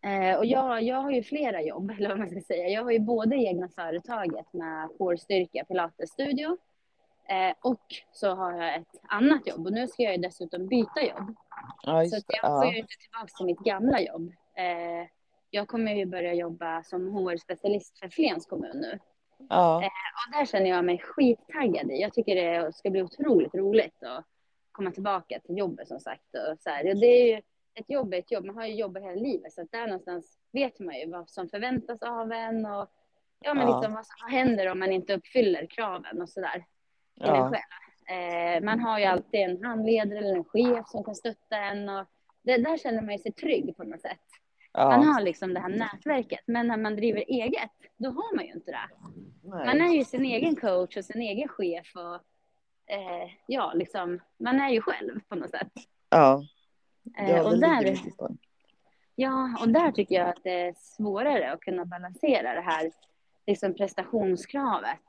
Eh, 0.01 0.37
och 0.37 0.45
jag, 0.45 0.83
jag 0.83 1.01
har 1.01 1.11
ju 1.11 1.23
flera 1.23 1.61
jobb, 1.61 1.91
eller 1.97 2.09
vad 2.09 2.19
man 2.19 2.29
ska 2.29 2.41
säga. 2.41 2.67
Jag 2.69 2.83
har 2.83 2.91
ju 2.91 2.99
både 2.99 3.35
egna 3.35 3.69
företaget 3.69 4.53
med 4.53 4.89
hårstyrka, 4.99 5.65
pilatesstudio. 5.65 6.57
Eh, 7.29 7.55
och 7.61 7.81
så 8.11 8.35
har 8.35 8.61
jag 8.61 8.75
ett 8.75 8.95
annat 9.07 9.47
jobb 9.47 9.65
och 9.65 9.73
nu 9.73 9.87
ska 9.87 10.03
jag 10.03 10.15
ju 10.15 10.21
dessutom 10.21 10.67
byta 10.67 11.01
jobb. 11.01 11.35
ja 11.83 12.05
Så 12.05 12.15
jag 12.27 12.51
går 12.51 12.65
Ja. 12.65 12.71
ju 12.71 12.77
inte 12.77 12.93
tillbaka 12.99 13.27
till 13.37 13.45
mitt 13.45 13.59
gamla 13.59 14.01
jobb. 14.01 14.33
Eh, 14.55 15.07
jag 15.49 15.67
kommer 15.67 15.95
ju 15.95 16.05
börja 16.05 16.33
jobba 16.33 16.83
som 16.83 17.07
HR-specialist 17.07 17.99
för 17.99 18.09
Flens 18.09 18.45
kommun 18.45 18.77
nu. 18.77 18.99
Ja. 19.49 19.77
Och 19.77 20.37
där 20.37 20.45
känner 20.45 20.69
jag 20.69 20.85
mig 20.85 20.97
skittaggad 20.97 21.91
i. 21.91 22.01
Jag 22.01 22.13
tycker 22.13 22.35
det 22.35 22.75
ska 22.75 22.89
bli 22.89 23.01
otroligt 23.03 23.55
roligt 23.55 24.03
att 24.03 24.25
komma 24.71 24.91
tillbaka 24.91 25.39
till 25.39 25.57
jobbet 25.57 25.87
som 25.87 25.99
sagt. 25.99 26.23
Och 26.33 26.59
så 26.59 26.69
här. 26.69 26.83
Det 26.83 27.07
är 27.07 27.35
ju, 27.35 27.41
ett 27.73 27.89
jobb 27.89 28.13
är 28.13 28.17
ett 28.17 28.31
jobb, 28.31 28.45
man 28.45 28.55
har 28.55 28.65
ju 28.65 28.75
jobbat 28.75 29.03
hela 29.03 29.15
livet 29.15 29.53
så 29.53 29.61
att 29.61 29.71
där 29.71 29.87
någonstans 29.87 30.39
vet 30.51 30.79
man 30.79 30.95
ju 30.99 31.11
vad 31.11 31.29
som 31.29 31.49
förväntas 31.49 32.01
av 32.01 32.31
en 32.31 32.65
och 32.65 32.89
ja, 33.39 33.53
men 33.53 33.67
Ja. 33.67 33.77
liksom, 33.79 33.93
vad 33.95 34.05
som 34.05 34.29
händer 34.31 34.71
om 34.71 34.79
man 34.79 34.91
inte 34.91 35.13
uppfyller 35.13 35.65
kraven 35.65 36.21
och 36.21 36.29
sådär. 36.29 36.65
Ja. 37.13 37.55
Eh, 38.09 38.63
man 38.63 38.79
har 38.79 38.99
ju 38.99 39.05
alltid 39.05 39.39
en 39.39 39.63
handledare 39.63 40.19
eller 40.19 40.35
en 40.35 40.43
chef 40.43 40.87
som 40.87 41.03
kan 41.03 41.15
stötta 41.15 41.57
en 41.57 41.89
och 41.89 42.05
det, 42.41 42.57
där 42.57 42.77
känner 42.77 43.01
man 43.01 43.11
ju 43.11 43.17
sig 43.17 43.31
trygg 43.31 43.77
på 43.77 43.83
något 43.83 44.01
sätt. 44.01 44.19
Man 44.73 45.01
Ja. 45.05 45.11
har 45.13 45.21
liksom 45.21 45.53
det 45.53 45.59
här 45.59 45.69
nätverket, 45.69 46.39
men 46.45 46.67
när 46.67 46.77
man 46.77 46.95
driver 46.95 47.23
eget, 47.27 47.71
då 47.97 48.09
har 48.09 48.35
man 48.35 48.45
ju 48.45 48.51
inte 48.53 48.71
det. 48.71 48.89
Man 49.49 49.77
Nej. 49.77 49.81
är 49.89 49.93
ju 49.93 50.03
sin 50.05 50.25
egen 50.25 50.55
coach 50.55 50.97
och 50.97 51.05
sin 51.05 51.21
egen 51.21 51.47
chef 51.47 51.91
och 51.95 52.15
eh, 52.95 53.29
ja, 53.47 53.71
liksom, 53.75 54.19
man 54.39 54.59
är 54.59 54.69
ju 54.69 54.81
själv 54.81 55.19
på 55.29 55.35
något 55.35 55.49
sätt. 55.49 55.71
Ja. 56.09 56.43
Eh, 57.17 57.29
Ja, 57.29 57.43
och, 57.43 57.49
det 57.51 57.55
ligger 57.81 57.83
där, 58.17 58.37
ja, 59.15 59.57
och 59.61 59.69
där 59.69 59.91
tycker 59.91 60.15
jag 60.15 60.29
att 60.29 60.43
det 60.43 60.61
är 60.61 60.73
svårare 60.77 61.51
att 61.51 61.59
kunna 61.61 61.85
balansera 61.85 62.53
det 62.53 62.61
här 62.61 62.91
liksom 63.47 63.73
prestationskravet. 63.73 64.99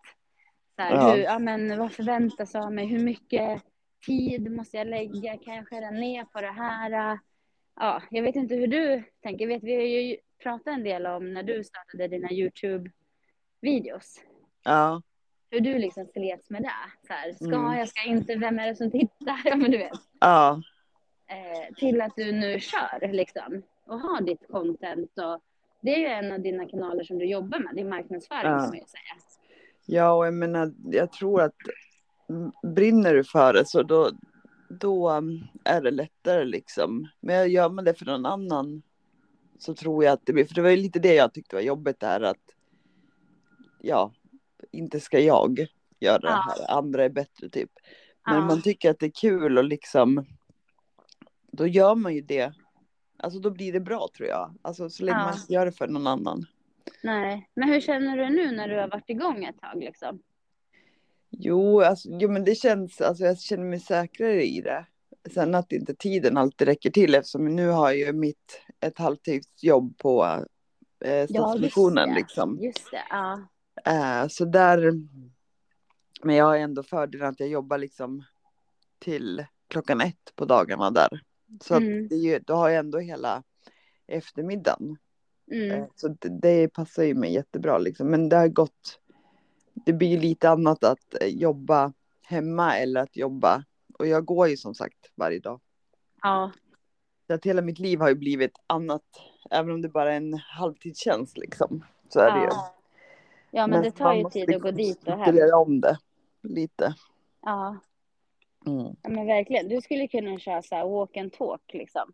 Så 0.77 0.83
här, 0.83 0.93
Ja. 0.95 1.12
hur, 1.12 1.23
ja, 1.23 1.38
men 1.38 1.79
vad 1.79 1.93
förväntas 1.93 2.55
av 2.55 2.73
mig? 2.73 2.87
Hur 2.87 3.05
mycket 3.05 3.62
tid 4.07 4.50
måste 4.53 4.77
jag 4.77 4.87
lägga? 4.87 5.37
Kan 5.38 5.55
jag 5.55 5.69
skära 5.69 5.91
ner 5.91 6.25
på 6.25 6.41
det 6.41 6.53
här? 6.53 7.19
Ja, 7.78 8.02
jag 8.11 8.23
vet 8.23 8.37
inte 8.37 8.54
hur 8.54 8.66
du 8.66 9.02
tänker. 9.23 9.47
Vet, 9.47 9.62
vi 9.62 9.75
har 9.75 9.82
ju 9.82 10.16
pratat 10.42 10.66
en 10.66 10.85
del 10.85 11.06
om 11.06 11.35
när 11.35 11.42
du 11.42 11.64
startade 11.64 12.08
dina 12.08 12.28
Youtube-videos. 12.30 14.20
Ja. 14.64 15.02
hur 15.50 15.61
du 15.61 15.78
liksom 15.78 16.06
slets 16.06 16.50
med 16.50 16.62
det. 16.62 17.06
Så 17.06 17.12
här, 17.12 17.32
ska 17.32 17.44
Mm. 17.58 17.78
jag, 17.78 17.88
ska 17.88 18.08
inte, 18.08 18.35
vem 18.37 18.58
är 18.58 18.66
det 18.66 18.75
som 18.76 18.90
tittar? 18.90 19.40
Ja, 19.44 19.56
men 19.56 19.70
du 19.70 19.78
vet. 19.78 19.92
Ja. 20.20 20.62
Eh, 21.26 21.75
till 21.75 22.00
att 22.00 22.12
du 22.16 22.32
nu 22.32 22.61
kör 22.61 23.12
liksom 23.12 23.62
och 23.87 24.00
har 24.00 24.20
ditt 24.20 24.49
content. 24.49 25.18
Och 25.18 25.40
det 25.82 25.94
är 25.94 25.99
ju 25.99 26.06
en 26.06 26.32
av 26.32 26.40
dina 26.40 26.68
kanaler 26.68 27.04
som 27.04 27.18
du 27.18 27.25
jobbar 27.25 27.58
med, 27.58 27.75
din 27.76 27.88
marknadsföring 27.88 28.50
Ja. 28.50 28.58
kan 28.58 28.68
man 28.68 28.75
ju 28.78 28.85
säga. 28.87 29.14
Ja, 29.87 30.12
och 30.12 30.26
jag 30.26 30.35
menar, 30.35 30.73
jag 30.90 31.12
tror 31.12 31.42
att 31.42 31.54
brinner 32.62 33.14
du 33.14 33.25
för 33.25 33.52
det 33.52 33.64
så 33.66 33.82
då, 33.82 34.11
då 34.68 35.08
är 35.64 35.80
det 35.80 35.90
lättare 35.90 36.44
liksom. 36.44 37.08
Men 37.20 37.50
gör 37.50 37.68
man 37.70 37.84
det 37.84 37.94
för 37.94 38.06
någon 38.06 38.26
annan 38.26 38.82
så 39.58 39.75
tror 39.75 40.04
jag 40.04 40.12
att 40.12 40.26
det 40.26 40.32
blir, 40.32 40.44
för 40.44 40.54
det 40.54 40.62
var 40.62 40.70
ju 40.70 40.76
lite 40.76 40.98
det 40.98 41.14
jag 41.14 41.34
tyckte 41.34 41.56
var 41.56 41.62
jobbigt 41.62 42.00
där 42.00 42.20
att 42.20 42.54
ja, 43.80 44.12
inte 44.72 45.00
ska 45.00 45.18
jag 45.20 45.58
göra 46.00 46.18
det 46.18 46.28
Ja. 46.28 46.44
här, 46.58 46.76
andra 46.78 47.04
är 47.04 47.08
bättre 47.08 47.48
typ. 47.48 47.70
Men 48.26 48.34
Ja. 48.34 48.44
man 48.44 48.62
tycker 48.62 48.90
att 48.90 48.98
det 48.98 49.06
är 49.06 49.10
kul 49.20 49.58
och 49.58 49.64
liksom, 49.64 50.25
då 51.52 51.66
gör 51.66 51.94
man 51.94 52.14
ju 52.14 52.20
det. 52.20 52.52
Alltså 53.16 53.40
då 53.40 53.50
blir 53.50 53.72
det 53.72 53.80
bra 53.80 54.08
tror 54.16 54.28
jag. 54.28 54.54
Alltså 54.62 54.90
så 54.90 55.04
länge 55.04 55.18
Ja. 55.18 55.25
man 55.25 55.37
gör 55.48 55.66
det 55.66 55.72
för 55.72 55.88
någon 55.88 56.06
annan. 56.06 56.46
Nej, 57.02 57.50
men 57.54 57.68
hur 57.68 57.80
känner 57.80 58.16
du 58.16 58.28
nu 58.28 58.52
när 58.52 58.68
du 58.68 58.78
har 58.80 58.88
varit 58.88 59.10
igång 59.10 59.44
ett 59.44 59.60
tag 59.60 59.78
liksom? 59.84 60.22
Jo, 61.30 61.80
alltså, 61.80 62.08
jo 62.12 62.30
men 62.30 62.44
det 62.44 62.54
känns, 62.54 63.00
alltså 63.00 63.25
jag 63.25 63.38
känner 63.40 63.64
mig 63.64 63.80
säkrare 63.80 64.44
i 64.44 64.61
det. 64.61 64.87
Sen 65.35 65.54
att 65.54 65.73
inte 65.73 65.94
tiden 65.94 66.37
alltid 66.37 66.68
räcker 66.68 66.90
till 66.90 67.14
eftersom 67.14 67.56
nu 67.56 67.68
har 67.68 67.90
jag 67.92 67.99
ju 67.99 68.12
mitt 68.12 68.61
ett 68.80 68.99
halvtidsjobb 68.99 69.99
på 69.99 70.44
eh, 71.04 71.26
Stadsmissionen 71.28 72.08
det. 72.08 72.14
liksom. 72.14 72.58
Just 72.61 72.90
det, 72.90 73.02
ja. 73.11 73.40
Eh, 73.87 74.28
så 74.28 74.44
där, 74.44 74.92
men 76.23 76.37
jag 76.37 76.44
har 76.44 76.56
ändå 76.56 76.82
fördelen 76.82 77.28
att 77.28 77.40
jag 77.40 77.49
jobbar 77.49 77.78
liksom 77.78 78.25
till 78.99 79.44
klockan 79.68 80.00
ett 80.00 80.32
på 80.37 80.44
dagarna 80.44 80.90
där. 80.90 81.20
Så 81.62 81.75
Mm. 81.75 82.08
det 82.08 82.38
då 82.38 82.54
har 82.54 82.68
jag 82.68 82.78
ändå 82.78 82.99
hela 82.99 83.42
eftermiddagen. 84.06 84.97
Mm. 85.52 85.70
Eh, 85.70 85.87
Så 85.97 86.08
det, 86.08 86.28
det 86.42 86.68
passar 86.68 87.02
ju 87.02 87.14
mig 87.14 87.32
jättebra 87.32 87.78
liksom. 87.78 88.11
Men 88.11 88.28
det 88.28 88.37
har 88.37 88.49
gått, 88.49 88.98
det 89.85 89.92
blir 89.92 90.08
ju 90.08 90.18
lite 90.18 90.50
annat 90.50 90.85
att 90.85 91.23
eh, 91.23 91.28
jobba 91.28 91.92
hemma 92.23 92.76
eller 92.76 93.00
att 93.00 93.16
jobba. 93.16 93.64
Och 93.99 94.06
jag 94.06 94.25
går 94.25 94.49
ju 94.49 94.56
som 94.56 94.75
sagt 94.75 95.12
varje 95.14 95.38
dag. 95.38 95.61
Ja, 96.23 96.52
Så 97.26 97.35
att 97.35 97.47
hela 97.47 97.62
mitt 97.62 97.78
liv 97.78 98.00
har 98.00 98.08
ju 98.08 98.14
blivit 98.14 98.58
annat. 98.66 99.02
Även 99.50 99.70
om 99.70 99.82
det 99.82 99.88
bara 99.88 100.12
är 100.12 100.16
en 100.16 100.35
halvtidstjänst 100.35 101.38
liksom. 101.38 101.85
Så 102.08 102.20
är 102.20 102.32
det 102.32 102.40
ju. 102.40 102.44
ja. 102.44 102.75
ja, 103.50 103.66
men 103.66 103.82
det 103.82 103.90
tar 103.90 104.14
ju 104.14 104.30
tid 104.30 104.54
att 104.54 104.62
gå 104.62 104.70
liksom 104.70 104.76
dit 104.76 105.08
och 105.08 105.18
hem. 105.18 105.54
om 105.54 105.80
det 105.80 105.99
lite. 106.42 106.94
Ja. 107.42 107.76
Mm. 108.66 108.97
ja, 109.02 109.11
men 109.11 109.26
verkligen. 109.26 109.68
Du 109.68 109.80
skulle 109.80 110.08
kunna 110.08 110.38
köra 110.38 110.62
så 110.62 110.75
här 110.75 110.88
walk 110.88 111.16
and 111.16 111.32
talk 111.32 111.73
liksom. 111.73 112.12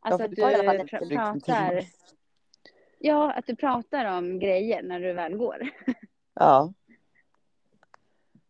Alltså 0.00 0.18
för 0.18 0.24
att 0.24 1.08
du 1.08 1.16
pratar. 1.16 1.84
Ja, 3.06 3.32
att 3.32 3.46
du 3.46 3.56
pratar 3.56 4.18
om 4.18 4.38
grejer 4.38 4.82
när 4.82 5.00
du 5.00 5.12
väl 5.12 5.36
går. 5.36 5.68
Ja. 6.34 6.72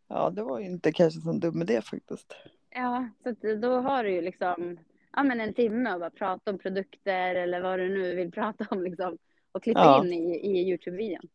Ja, 0.09 0.31
det 0.31 0.43
var 0.43 0.59
ju 0.61 0.67
inte 0.67 0.93
kanske 0.93 1.21
så 1.21 1.33
dum 1.33 1.63
idé 1.63 1.81
faktiskt. 1.83 2.37
Ja, 2.71 3.09
så 3.23 3.55
då 3.55 3.81
har 3.81 4.05
du 4.05 4.11
ju 4.13 4.21
liksom 4.21 4.79
ja, 5.13 5.23
men 5.23 5.41
en 5.41 5.55
timme 5.55 5.91
att 5.91 6.01
bara 6.01 6.11
prata 6.11 6.51
om 6.51 6.59
produkter 6.59 7.35
eller 7.35 7.61
vad 7.61 7.79
du 7.79 7.89
nu 7.89 8.15
vill 8.15 8.33
prata 8.33 8.67
om 8.71 8.83
liksom. 8.83 9.19
Och 9.53 9.63
klippa 9.63 9.81
Ja. 9.81 10.05
in 10.07 10.13
i, 10.13 10.35
i 10.37 10.71
Youtube-videon. 10.71 11.29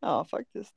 Ja, 0.00 0.26
faktiskt. 0.30 0.76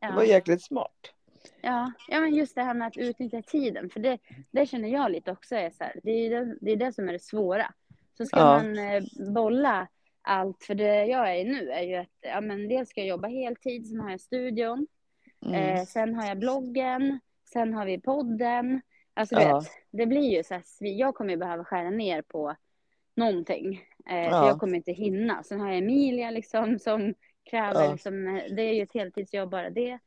Det 0.00 0.06
Ja. 0.06 0.14
var 0.14 0.22
jäkligt 0.24 0.62
smart. 0.62 1.12
Ja, 1.60 1.92
ja, 2.08 2.20
men 2.20 2.34
just 2.34 2.54
det 2.54 2.62
här 2.62 2.74
med 2.74 2.88
att 2.88 2.96
utnyttja 2.96 3.42
tiden. 3.42 3.90
För 3.90 4.00
det, 4.00 4.18
det 4.50 4.66
känner 4.66 4.88
jag 4.88 5.10
lite 5.10 5.32
också 5.32 5.54
är 5.56 5.70
så 5.70 5.84
här. 5.84 6.00
Det 6.02 6.10
är 6.10 6.30
det, 6.30 6.56
det, 6.60 6.70
är 6.72 6.76
det 6.76 6.92
som 6.92 7.08
är 7.08 7.12
det 7.12 7.22
svåra. 7.22 7.72
Så 8.16 8.26
ska 8.26 8.38
Ja. 8.40 8.44
man 8.46 8.78
eh, 8.78 9.02
bolla 9.34 9.88
allt. 10.24 10.64
För 10.64 10.74
det 10.74 11.04
jag 11.06 11.36
är 11.36 11.44
nu 11.44 11.70
är 11.70 11.82
ju 11.82 11.94
att 11.94 12.08
ja, 12.20 12.40
men 12.40 12.68
dels 12.68 12.88
ska 12.88 13.00
jag 13.00 13.08
jobba 13.08 13.28
heltid. 13.28 13.86
Sen 13.88 14.00
har 14.00 14.10
jag 14.10 14.20
studion. 14.20 14.86
Mm. 15.46 15.54
Eh, 15.76 15.84
sen 15.84 16.14
har 16.14 16.26
jag 16.26 16.38
bloggen. 16.38 17.20
Sen 17.52 17.74
har 17.74 17.86
vi 17.86 18.00
podden. 18.00 18.80
Alltså 19.14 19.34
Ja. 19.34 19.58
vet, 19.60 19.68
det 19.90 20.06
blir 20.06 20.36
ju 20.36 20.42
så 20.44 20.54
här. 20.54 20.62
Jag 20.80 21.14
kommer 21.14 21.30
ju 21.30 21.36
behöva 21.36 21.64
skära 21.64 21.90
ner 21.90 22.22
på 22.22 22.56
någonting. 23.16 23.74
Eh, 24.06 24.10
För 24.30 24.36
Ja. 24.36 24.48
jag 24.48 24.60
kommer 24.60 24.76
inte 24.76 24.92
hinna. 24.92 25.42
Sen 25.42 25.60
har 25.60 25.68
jag 25.68 25.78
Emilia 25.78 26.30
liksom 26.30 26.78
som 26.78 27.14
kräver 27.50 27.84
Ja. 27.84 27.92
liksom. 27.92 28.40
Det 28.50 28.62
är 28.62 28.72
ju 28.74 28.82
ett 28.82 28.94
heltidsjobb 28.94 29.50
bara 29.50 29.70
det. 29.70 29.98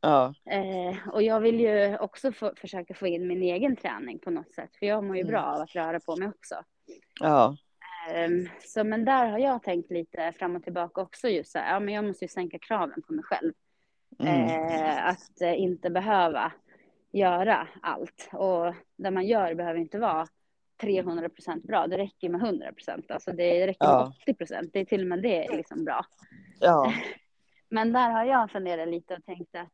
Ja, 0.00 0.34
Eh, 0.44 1.08
och 1.12 1.22
jag 1.22 1.40
vill 1.40 1.60
ju 1.60 1.98
också 1.98 2.32
få, 2.32 2.52
försöka 2.56 2.94
få 2.94 3.06
in 3.06 3.26
min 3.28 3.42
egen 3.42 3.76
träning 3.76 4.18
på 4.18 4.30
något 4.30 4.52
sätt. 4.54 4.76
För 4.76 4.86
jag 4.86 5.04
mår 5.04 5.16
ju 5.16 5.20
Mm. 5.22 5.30
bra 5.32 5.42
av 5.42 5.60
att 5.60 5.74
röra 5.74 6.00
på 6.00 6.16
mig 6.16 6.28
också. 6.28 6.54
ja, 7.20 7.56
så 8.64 8.84
men 8.84 9.04
där 9.04 9.26
har 9.26 9.38
jag 9.38 9.62
tänkt 9.62 9.90
lite 9.90 10.32
fram 10.32 10.56
och 10.56 10.62
tillbaka 10.62 11.00
också 11.00 11.28
just 11.28 11.52
så 11.52 11.58
här, 11.58 11.72
ja 11.74 11.80
men 11.80 11.94
jag 11.94 12.04
måste 12.04 12.24
ju 12.24 12.28
sänka 12.28 12.58
kraven 12.58 13.02
på 13.02 13.12
mig 13.12 13.24
själv. 13.24 13.52
mm. 14.18 14.48
Eh, 14.48 15.06
att 15.06 15.40
eh, 15.40 15.60
inte 15.60 15.90
behöva 15.90 16.52
göra 17.12 17.68
allt. 17.82 18.28
Och 18.32 18.74
det 18.96 19.10
man 19.10 19.26
gör 19.26 19.54
behöver 19.54 19.80
inte 19.80 19.98
vara 19.98 20.26
300% 20.82 21.66
bra. 21.66 21.86
Det 21.86 21.98
räcker 21.98 22.28
med 22.28 22.40
100%. 22.40 23.12
Alltså 23.12 23.32
det 23.32 23.66
räcker 23.66 23.86
med 23.86 24.12
Ja. 24.26 24.34
80%. 24.34 24.70
Det 24.72 24.80
är 24.80 24.84
till 24.84 25.00
och 25.00 25.06
med 25.08 25.22
det 25.22 25.48
liksom 25.56 25.84
bra. 25.84 26.04
ja, 26.60 26.92
Men 27.68 27.92
där 27.92 28.10
har 28.10 28.24
jag 28.24 28.50
funderat 28.50 28.88
lite 28.88 29.14
och 29.14 29.24
tänkt 29.24 29.56
att 29.56 29.72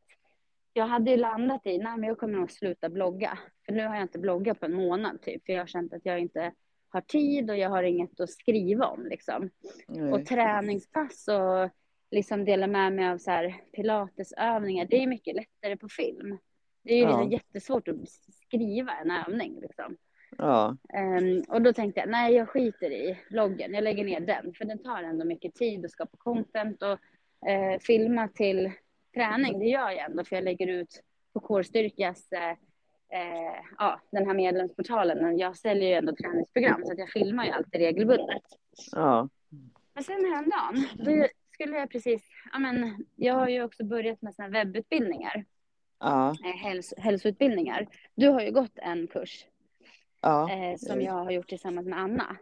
jag 0.73 0.87
hade 0.87 1.11
ju 1.11 1.17
landat 1.17 1.65
i, 1.65 1.77
nej 1.77 1.97
men 1.97 2.03
jag 2.03 2.17
kommer 2.17 2.33
nog 2.39 2.51
sluta 2.51 2.89
blogga. 2.89 3.39
För 3.65 3.73
nu 3.73 3.87
har 3.87 3.95
jag 3.95 4.01
inte 4.03 4.19
bloggat 4.19 4.59
på 4.59 4.65
en 4.65 4.73
månad 4.73 5.21
typ. 5.21 5.45
För 5.45 5.53
jag 5.53 5.61
har 5.61 5.67
känt 5.67 5.93
att 5.93 6.05
jag 6.05 6.19
inte 6.19 6.51
har 6.89 7.01
tid 7.01 7.49
och 7.49 7.57
jag 7.57 7.69
har 7.69 7.83
inget 7.83 8.19
att 8.19 8.29
skriva 8.29 8.85
om 8.85 9.05
liksom. 9.05 9.49
Nej. 9.87 10.11
Och 10.13 10.25
träningspass 10.25 11.27
och 11.27 11.69
liksom 12.11 12.45
dela 12.45 12.67
med 12.67 12.93
mig 12.93 13.07
av 13.09 13.17
så 13.17 13.31
här 13.31 13.55
pilatesövningar, 13.75 14.85
det 14.89 15.03
är 15.03 15.07
mycket 15.07 15.35
lättare 15.35 15.77
på 15.77 15.89
film. 15.89 16.37
Det 16.83 16.93
är 16.93 16.97
ju 16.97 17.03
Ja. 17.03 17.09
liksom 17.09 17.31
jättesvårt 17.31 17.87
att 17.87 18.09
skriva 18.33 18.91
en 18.91 19.11
övning 19.11 19.59
liksom. 19.61 19.97
Ja, 20.37 20.77
Ehm, 20.93 21.41
och 21.47 21.61
då 21.61 21.73
tänkte 21.73 21.99
jag, 21.99 22.09
nej 22.09 22.33
jag 22.33 22.49
skiter 22.49 22.91
i 22.91 23.17
vloggen, 23.29 23.73
jag 23.73 23.83
lägger 23.83 24.03
ner 24.03 24.19
den. 24.19 24.53
För 24.53 24.65
den 24.65 24.83
tar 24.83 25.03
ändå 25.03 25.25
mycket 25.25 25.55
tid 25.55 25.85
att 25.85 25.91
skapa 25.91 26.17
content 26.17 26.83
och 26.83 26.99
eh, 27.49 27.79
filma 27.81 28.27
till 28.27 28.71
träning, 29.13 29.59
det 29.59 29.65
gör 29.65 29.89
jag 29.91 29.97
ändå 30.11 30.23
för 30.23 30.35
jag 30.35 30.43
lägger 30.43 30.67
ut 30.67 31.03
på 31.33 31.39
Kårstyrkas, 31.39 32.31
eh, 32.31 32.57
eh, 33.09 33.63
ja 33.77 34.01
den 34.11 34.27
här 34.27 34.33
medlemsportalen, 34.33 35.17
men 35.17 35.37
jag 35.37 35.57
säljer 35.57 35.89
ju 35.89 35.93
ändå 35.93 36.15
träningsprogram 36.15 36.85
så 36.85 36.91
att 36.91 36.99
jag 36.99 37.09
filmar 37.09 37.45
ju 37.45 37.51
alltid 37.51 37.81
regelbundet. 37.81 38.43
ja, 38.91 39.29
Men 39.93 40.03
sen 40.03 40.25
häromdagen, 40.25 40.87
då 40.97 41.27
skulle 41.53 41.77
jag 41.77 41.91
precis, 41.91 42.23
ja 42.51 42.59
men 42.59 43.05
jag 43.15 43.33
har 43.33 43.47
ju 43.47 43.63
också 43.63 43.83
börjat 43.83 44.21
med 44.21 44.33
här 44.37 44.49
webbutbildningar, 44.49 45.45
ja, 45.99 46.29
eh, 46.29 46.55
häls 46.55 46.93
hälsoutbildningar. 46.97 47.87
Du 48.15 48.27
har 48.27 48.41
ju 48.41 48.51
gått 48.51 48.77
en 48.79 49.07
kurs 49.07 49.45
ja. 50.21 50.51
eh, 50.51 50.77
som 50.77 51.01
jag 51.01 51.13
har 51.13 51.31
gjort 51.31 51.49
tillsammans 51.49 51.87
med 51.87 51.99
Anna. 51.99 52.37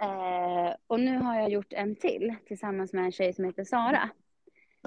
Eh, 0.00 0.74
och 0.86 1.00
nu 1.00 1.18
har 1.18 1.40
jag 1.40 1.50
gjort 1.50 1.72
en 1.72 1.96
till 1.96 2.34
tillsammans 2.46 2.92
med 2.92 3.04
en 3.04 3.12
tjej 3.12 3.32
som 3.32 3.44
heter 3.44 3.64
Sara. 3.64 4.10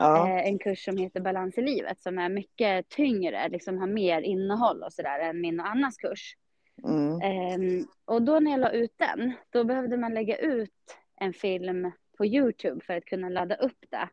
Ja. 0.02 0.28
Eh, 0.28 0.48
en 0.48 0.60
kurs 0.60 0.86
som 0.86 0.98
heter 0.98 1.20
Balans 1.22 1.58
i 1.58 1.62
livet 1.62 2.02
som 2.02 2.20
är 2.20 2.30
mycket 2.30 2.90
tyngre, 2.90 3.50
liksom 3.50 3.78
har 3.78 3.88
mer 3.88 4.22
innehåll 4.22 4.84
och 4.84 4.94
sådär 4.94 5.20
än 5.20 5.42
min 5.42 5.60
och 5.60 5.68
Annas 5.68 5.98
kurs. 5.98 6.36
Mm. 6.84 7.22
Ehm, 7.22 7.86
och 8.06 8.22
då 8.22 8.40
när 8.40 8.52
jag 8.52 8.60
la 8.60 8.72
ut 8.72 8.94
den, 8.98 9.34
då 9.50 9.64
behövde 9.64 9.98
man 9.98 10.14
lägga 10.14 10.38
ut 10.38 10.98
en 11.16 11.34
film 11.34 11.92
på 12.18 12.26
Youtube 12.26 12.86
för 12.86 12.98
att 12.98 13.06
kunna 13.06 13.30
ladda 13.30 13.56
upp 13.56 13.86
det. 13.90 14.10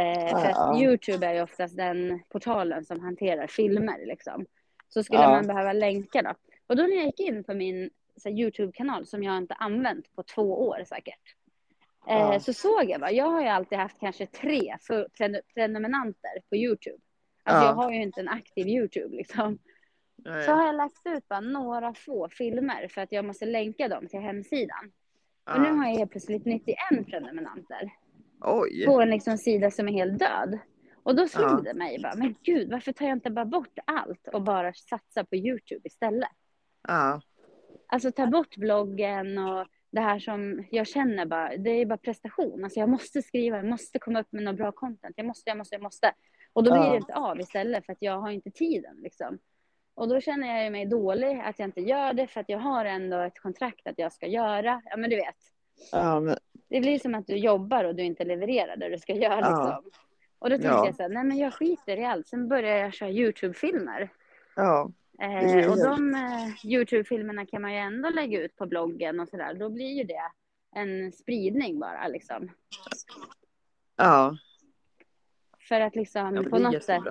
Eh, 0.00 0.28
för 0.28 0.46
att 0.46 0.50
Ja. 0.54 0.82
Youtube 0.82 1.26
är 1.26 1.34
ju 1.34 1.42
oftast 1.42 1.76
den 1.76 2.20
portalen 2.28 2.84
som 2.84 3.00
hanterar 3.00 3.46
filmer 3.46 4.06
liksom. 4.06 4.46
Så 4.88 5.02
skulle 5.02 5.22
Ja. 5.22 5.30
man 5.30 5.46
behöva 5.46 5.72
länka 5.72 6.22
då. 6.22 6.32
Och 6.66 6.76
då 6.76 6.82
när 6.82 6.96
jag 6.96 7.04
gick 7.06 7.20
in 7.20 7.44
på 7.44 7.54
min 7.54 7.90
Youtube-kanal 8.28 9.06
som 9.06 9.22
jag 9.22 9.36
inte 9.38 9.54
använt 9.54 10.14
på 10.16 10.22
två 10.22 10.68
år 10.68 10.84
säkert. 10.86 11.34
Eh, 12.08 12.16
Ja. 12.16 12.40
Så 12.40 12.52
såg 12.52 12.84
jag 12.90 13.00
bara, 13.00 13.10
jag 13.12 13.24
har 13.30 13.40
ju 13.42 13.48
alltid 13.48 13.78
haft 13.78 14.00
kanske 14.00 14.26
tre 14.26 14.76
för, 14.80 15.08
pren- 15.18 15.40
prenumeranter 15.54 16.30
på 16.50 16.56
Youtube. 16.56 16.98
Alltså 17.42 17.64
Ja. 17.64 17.68
jag 17.68 17.74
har 17.74 17.92
ju 17.92 18.02
inte 18.02 18.20
en 18.20 18.28
aktiv 18.28 18.68
Youtube 18.68 19.16
liksom. 19.16 19.58
Nej. 20.16 20.44
Så 20.46 20.52
har 20.52 20.66
jag 20.66 20.74
lagt 20.74 21.06
ut 21.06 21.28
bara 21.28 21.40
några 21.40 21.94
få 21.94 22.28
filmer 22.28 22.88
för 22.88 23.00
att 23.00 23.12
jag 23.12 23.24
måste 23.24 23.46
länka 23.46 23.88
dem 23.88 24.06
till 24.08 24.20
hemsidan. 24.20 24.92
Och 25.54 25.60
nu 25.60 25.66
Ja. 25.68 25.72
har 25.74 25.84
jag 25.86 25.98
helt 25.98 26.10
plötsligt 26.10 26.44
91 26.44 26.76
prenumeranter 27.06 27.90
Oj. 28.40 28.86
på 28.86 29.00
en 29.00 29.10
liksom 29.10 29.38
sida 29.38 29.70
som 29.70 29.88
är 29.88 29.92
helt 29.92 30.18
död. 30.18 30.58
Och 31.02 31.16
då 31.16 31.28
slog 31.28 31.50
Ja. 31.50 31.60
det 31.64 31.74
mig 31.74 31.98
bara, 32.02 32.14
men 32.16 32.34
gud, 32.42 32.70
varför 32.70 32.92
tar 32.92 33.04
jag 33.06 33.16
inte 33.16 33.30
bara 33.30 33.44
bort 33.44 33.78
allt 33.84 34.28
och 34.32 34.42
bara 34.42 34.72
satsar 34.74 35.24
på 35.24 35.36
Youtube 35.36 35.80
istället? 35.84 36.28
Ja, 36.88 37.20
Alltså 37.86 38.12
ta 38.12 38.26
bort 38.26 38.56
bloggen 38.56 39.38
och 39.38 39.66
det 39.94 40.00
här 40.00 40.18
som 40.18 40.64
jag 40.70 40.86
känner 40.86 41.26
bara, 41.26 41.56
det 41.56 41.70
är 41.70 41.86
bara 41.86 41.96
prestation. 41.98 42.64
Alltså 42.64 42.80
jag 42.80 42.88
måste 42.88 43.22
skriva, 43.22 43.56
jag 43.56 43.66
måste 43.66 43.98
komma 43.98 44.20
upp 44.20 44.32
med 44.32 44.42
något 44.42 44.56
bra 44.56 44.72
content. 44.72 45.14
Jag 45.16 45.26
måste, 45.26 45.50
jag 45.50 45.58
måste, 45.58 45.74
jag 45.74 45.82
måste. 45.82 46.12
Och 46.52 46.64
då 46.64 46.70
blir 46.72 46.82
Ja. 46.84 46.90
det 46.90 46.96
inte 46.96 47.14
av 47.14 47.40
istället 47.40 47.86
för 47.86 47.92
att 47.92 47.98
jag 48.02 48.18
har 48.20 48.30
inte 48.30 48.50
tiden 48.50 48.96
liksom. 49.02 49.38
Och 49.94 50.08
då 50.08 50.20
känner 50.20 50.62
jag 50.62 50.72
mig 50.72 50.86
dålig 50.86 51.42
att 51.44 51.58
jag 51.58 51.66
inte 51.68 51.80
gör 51.80 52.12
det 52.12 52.26
för 52.26 52.40
att 52.40 52.48
jag 52.48 52.58
har 52.58 52.84
ändå 52.84 53.18
ett 53.20 53.38
kontrakt 53.40 53.86
att 53.86 53.98
jag 53.98 54.12
ska 54.12 54.26
göra. 54.26 54.82
Ja 54.84 54.96
men 54.96 55.10
du 55.10 55.16
vet. 55.16 55.36
ja, 55.92 56.20
men, 56.20 56.36
Det 56.68 56.80
blir 56.80 56.98
som 56.98 57.14
att 57.14 57.26
du 57.26 57.36
jobbar 57.36 57.84
och 57.84 57.94
du 57.94 58.02
inte 58.02 58.24
levererar 58.24 58.76
det 58.76 58.88
du 58.88 58.98
ska 58.98 59.12
göra 59.12 59.40
Ja. 59.40 59.48
liksom. 59.66 59.90
Och 60.38 60.50
då 60.50 60.54
tänkte 60.56 60.68
Ja. 60.68 60.86
jag 60.86 60.96
så 60.96 61.02
här, 61.02 61.08
nej 61.08 61.24
men 61.24 61.38
jag 61.38 61.54
skiter 61.54 61.96
i 61.96 62.04
allt. 62.04 62.26
Sen 62.28 62.48
började 62.48 62.78
jag 62.80 62.94
köra 62.94 63.10
Youtube-filmer. 63.10 64.08
ja, 64.56 64.90
Eh, 65.18 65.70
och 65.70 65.78
de 65.78 66.14
eh, 66.14 66.66
Youtube-filmerna 66.66 67.46
kan 67.46 67.62
man 67.62 67.72
ju 67.72 67.78
ändå 67.78 68.10
lägga 68.10 68.40
ut 68.40 68.56
på 68.56 68.66
bloggen 68.66 69.20
och 69.20 69.28
sådär. 69.28 69.54
Då 69.54 69.68
blir 69.70 69.92
ju 69.92 70.04
det 70.04 70.30
en 70.74 71.12
spridning 71.12 71.80
bara 71.80 72.08
liksom. 72.08 72.50
ja, 73.96 74.36
För 75.68 75.80
att 75.80 75.96
liksom 75.96 76.34
Ja, 76.36 76.42
på 76.42 76.58
något 76.58 76.84
sätt. 76.84 77.02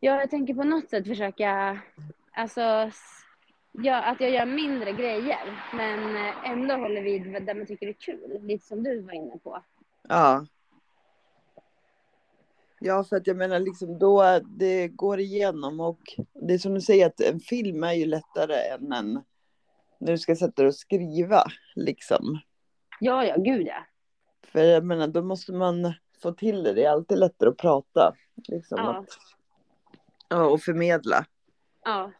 Ja, 0.00 0.20
jag 0.20 0.30
tänker 0.30 0.54
på 0.54 0.64
något 0.64 0.88
sätt 0.88 1.06
försöka, 1.06 1.80
alltså 2.32 2.90
ja, 3.72 4.02
att 4.02 4.20
jag 4.20 4.30
gör 4.30 4.46
mindre 4.46 4.92
grejer. 4.92 5.62
Men 5.74 6.16
eh, 6.16 6.50
ändå 6.50 6.74
håller 6.74 7.02
vid 7.02 7.22
där 7.46 7.54
man 7.54 7.66
tycker 7.66 7.86
det 7.86 7.92
är 7.92 8.16
kul. 8.16 8.38
Lite 8.42 8.66
som 8.66 8.82
du 8.82 9.00
var 9.00 9.12
inne 9.12 9.38
på. 9.38 9.62
ja. 10.08 10.46
Ja, 12.84 13.04
för 13.04 13.16
att 13.16 13.26
jag 13.26 13.36
menar 13.36 13.60
liksom 13.60 13.98
då 13.98 14.40
det 14.58 14.88
går 14.88 15.20
igenom 15.20 15.80
och 15.80 16.00
det 16.34 16.54
är 16.54 16.58
som 16.58 16.74
du 16.74 16.80
säger 16.80 17.06
att 17.06 17.20
en 17.20 17.40
film 17.40 17.84
är 17.84 17.92
ju 17.92 18.06
lättare 18.06 18.54
än 18.54 18.92
en 18.92 19.24
när 20.00 20.12
du 20.12 20.18
ska 20.18 20.36
sätta 20.36 20.62
dig 20.62 20.66
och 20.66 20.74
skriva 20.74 21.44
liksom. 21.74 22.40
Ja, 23.00 23.24
ja, 23.24 23.36
gud 23.38 23.66
ja. 23.66 23.86
För 24.46 24.60
jag 24.60 24.84
menar 24.84 25.08
då 25.08 25.22
måste 25.22 25.52
man 25.52 25.94
få 26.22 26.32
till 26.32 26.62
det. 26.62 26.72
Det 26.72 26.84
är 26.84 26.90
alltid 26.90 27.18
lättare 27.18 27.48
att 27.48 27.56
prata 27.56 28.14
liksom. 28.48 28.78
Ja. 28.78 28.98
Att, 28.98 29.08
ja, 30.28 30.44
och 30.44 30.60
förmedla. 30.60 31.26
Ja, 31.84 32.12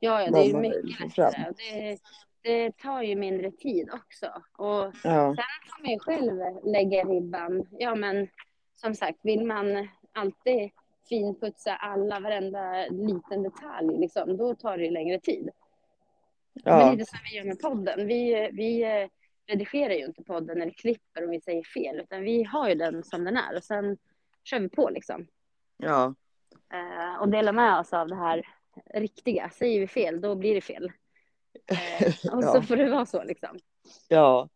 ja, 0.00 0.22
ja 0.22 0.30
det 0.30 0.38
är 0.38 0.44
ju 0.44 0.56
mycket 0.56 1.00
lättare. 1.00 1.52
Det, 1.56 1.98
det 2.42 2.76
tar 2.76 3.02
ju 3.02 3.16
mindre 3.16 3.50
tid 3.50 3.90
också. 3.92 4.26
Och 4.58 4.92
Ja, 5.04 5.34
Sen 5.36 5.44
får 5.66 5.82
man 5.82 5.92
ju 5.92 5.98
själv 5.98 6.64
lägga 6.64 7.04
ribban. 7.04 7.66
Ja, 7.70 7.94
men 7.94 8.28
som 8.74 8.94
sagt, 8.94 9.18
vill 9.22 9.46
man 9.46 9.88
alltid 10.12 10.70
finputsa 11.08 11.74
alla, 11.76 12.20
varenda 12.20 12.86
liten 12.90 13.42
detalj, 13.42 13.98
liksom, 13.98 14.36
då 14.36 14.54
tar 14.54 14.78
det 14.78 14.84
ju 14.84 14.90
längre 14.90 15.20
tid. 15.20 15.50
Men 16.64 16.80
ja, 16.80 16.92
lite 16.92 17.04
som 17.10 17.18
vi 17.30 17.36
gör 17.36 17.44
med 17.44 17.60
podden. 17.60 18.06
Vi, 18.06 18.50
vi 18.52 18.82
eh, 18.82 19.08
redigerar 19.46 19.94
ju 19.94 20.04
inte 20.04 20.22
podden 20.22 20.62
eller 20.62 20.72
klipper 20.72 21.24
om 21.24 21.30
vi 21.30 21.40
säger 21.40 21.62
fel, 21.62 22.00
utan 22.00 22.22
vi 22.22 22.42
har 22.44 22.68
ju 22.68 22.74
den 22.74 23.04
som 23.04 23.24
den 23.24 23.36
är 23.36 23.56
och 23.56 23.64
sen 23.64 23.96
kör 24.44 24.60
vi 24.60 24.68
på 24.68 24.90
liksom. 24.90 25.26
ja, 25.76 26.14
Eh, 26.72 27.20
och 27.20 27.28
delar 27.28 27.52
med 27.52 27.78
oss 27.78 27.92
av 27.92 28.08
det 28.08 28.14
här 28.16 28.46
riktiga. 28.94 29.50
Säger 29.50 29.80
vi 29.80 29.86
fel, 29.86 30.20
då 30.20 30.34
blir 30.34 30.54
det 30.54 30.60
fel. 30.60 30.92
Eh, 31.66 32.06
och 32.06 32.14
så 32.44 32.56
Ja. 32.56 32.62
får 32.62 32.76
det 32.76 32.90
vara 32.90 33.06
så 33.06 33.24
liksom. 33.24 33.58
ja. 34.08 34.48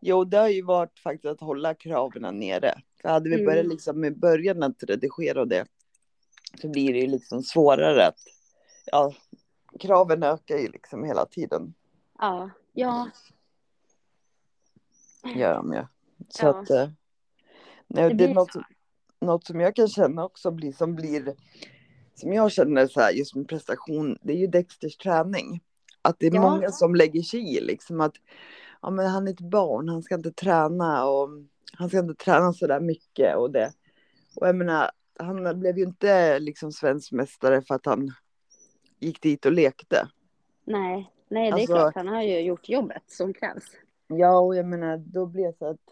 Jo, 0.00 0.24
det 0.24 0.36
har 0.38 0.48
ju 0.48 0.62
varit 0.62 0.98
faktiskt 0.98 1.24
att 1.26 1.40
hålla 1.40 1.74
kraven 1.74 2.38
nere. 2.38 2.74
För 3.06 3.12
hade 3.12 3.28
vi 3.30 3.34
Mm. 3.34 3.46
börjat 3.46 3.66
liksom 3.66 4.00
med 4.00 4.18
början 4.18 4.62
att 4.62 4.82
redigera 4.82 5.44
det 5.44 5.66
så 6.60 6.68
blir 6.68 6.92
det 6.92 6.98
ju 6.98 7.06
liksom 7.06 7.42
svårare 7.42 8.06
att 8.06 8.18
ja, 8.86 9.14
kraven 9.80 10.22
ökar 10.22 10.56
ju 10.56 10.68
liksom 10.68 11.04
hela 11.04 11.26
tiden. 11.26 11.74
Ja, 12.18 12.50
ja, 12.72 13.10
Gör 15.34 15.54
de 15.54 15.72
ju. 15.72 15.86
Så 16.28 16.46
Ja. 16.46 16.50
att 16.60 16.70
eh, 16.70 16.88
nej, 17.86 18.08
det 18.08 18.14
det, 18.14 18.24
är 18.24 18.34
något, 18.34 18.52
så. 18.52 18.62
något 19.20 19.46
som 19.46 19.60
jag 19.60 19.76
kan 19.76 19.88
känna 19.88 20.24
också 20.24 20.50
blir 20.50 20.72
som 20.72 20.94
blir 20.94 21.34
som 22.14 22.32
jag 22.32 22.52
känner 22.52 22.86
så 22.86 23.00
här 23.00 23.12
just 23.12 23.34
med 23.34 23.48
prestation. 23.48 24.18
Det 24.22 24.32
är 24.32 24.36
ju 24.38 24.46
Dexters 24.46 24.96
träning. 24.96 25.60
Att 26.02 26.18
det 26.18 26.26
är 26.26 26.34
Ja. 26.34 26.40
många 26.40 26.70
som 26.70 26.94
lägger 26.94 27.22
sig 27.22 27.56
i 27.56 27.60
liksom 27.60 28.00
att 28.00 28.14
ja, 28.82 28.90
men 28.90 29.06
han 29.06 29.28
är 29.28 29.32
ett 29.32 29.40
barn, 29.40 29.88
han 29.88 30.02
ska 30.02 30.14
inte 30.14 30.32
träna 30.32 31.04
och 31.06 31.28
han 31.72 31.88
ska 31.88 31.98
inte 31.98 32.24
träna 32.24 32.52
så 32.52 32.66
där 32.66 32.80
mycket 32.80 33.36
och 33.36 33.50
det. 33.50 33.72
Och 34.36 34.48
jag 34.48 34.56
menar, 34.56 34.90
han 35.18 35.60
blev 35.60 35.78
ju 35.78 35.84
inte 35.84 36.38
liksom 36.38 36.72
svensk 36.72 37.12
mästare 37.12 37.62
för 37.62 37.74
att 37.74 37.86
han 37.86 38.10
gick 39.00 39.20
dit 39.22 39.46
och 39.46 39.52
lekte. 39.52 40.08
Nej, 40.64 41.10
nej 41.28 41.50
det 41.50 41.56
är 41.56 41.60
Alltså- 41.60 41.74
klart. 41.74 41.94
Han 41.94 42.08
har 42.08 42.22
ju 42.22 42.40
gjort 42.40 42.68
jobbet 42.68 43.02
som 43.06 43.34
krävs. 43.34 43.64
Ja, 44.08 44.38
och 44.38 44.56
jag 44.56 44.66
menar, 44.66 44.98
då 44.98 45.26
blir 45.26 45.46
det 45.46 45.58
så 45.58 45.66
att 45.66 45.90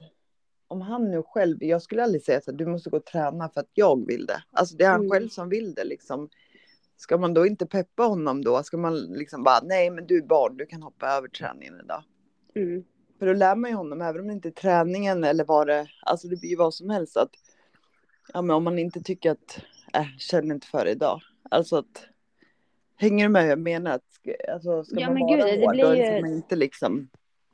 om 0.68 0.80
han 0.80 1.10
nu 1.10 1.22
själv, 1.22 1.56
jag 1.64 1.82
skulle 1.82 2.02
aldrig 2.02 2.22
säga 2.24 2.38
att 2.46 2.58
du 2.58 2.66
måste 2.66 2.90
gå 2.90 2.96
och 2.96 3.04
träna 3.04 3.48
för 3.48 3.60
att 3.60 3.70
jag 3.74 4.06
vill 4.06 4.26
det. 4.26 4.42
Alltså 4.50 4.76
det 4.76 4.84
är 4.84 4.90
han 4.90 5.00
Mm. 5.00 5.10
själv 5.10 5.28
som 5.28 5.48
vill 5.48 5.74
det 5.74 5.84
liksom. 5.84 6.28
Ska 6.96 7.18
man 7.18 7.34
då 7.34 7.46
inte 7.46 7.66
peppa 7.66 8.02
honom 8.02 8.44
då? 8.44 8.62
Ska 8.62 8.76
man 8.76 8.96
liksom 9.00 9.42
bara, 9.42 9.60
nej 9.62 9.90
men 9.90 10.06
du 10.06 10.18
är 10.18 10.22
barn, 10.22 10.56
du 10.56 10.66
kan 10.66 10.82
hoppa 10.82 11.08
över 11.08 11.28
träningen 11.28 11.80
idag. 11.84 12.02
Mm. 12.54 12.84
För 13.24 13.28
då 13.28 13.38
lär 13.38 13.56
man 13.56 13.70
ju 13.70 13.76
honom, 13.76 14.02
även 14.02 14.20
om 14.20 14.26
det 14.26 14.32
inte 14.32 14.48
är 14.48 14.52
träningen 14.52 15.24
eller 15.24 15.44
vad 15.44 15.66
det, 15.66 15.86
alltså 16.02 16.28
det 16.28 16.36
blir 16.36 16.50
ju 16.50 16.56
vad 16.56 16.74
som 16.74 16.90
helst 16.90 17.16
att, 17.16 17.30
ja 18.32 18.42
men 18.42 18.56
om 18.56 18.64
man 18.64 18.78
inte 18.78 19.00
tycker 19.02 19.30
att, 19.30 19.58
äh, 19.94 20.06
känner 20.18 20.54
inte 20.54 20.66
för 20.66 20.84
det 20.84 20.90
idag. 20.90 21.20
Alltså 21.50 21.76
att, 21.76 22.06
hänger 22.96 23.24
du 23.24 23.28
med 23.32 23.42
hur 23.42 23.48
jag 23.50 23.58
menar? 23.58 23.90
Att, 23.94 24.18
alltså 24.52 24.84
ska 24.84 25.00
Ja, 25.00 25.06
man 25.06 25.14
men 25.14 25.22
vara 25.22 25.36
gud, 25.36 25.46
det 25.60 25.64
hård, 25.66 25.74
blir 25.74 25.84
då 25.84 25.94
ju- 25.94 26.20
man 26.20 26.32
inte 26.32 26.56
liksom, 26.56 27.08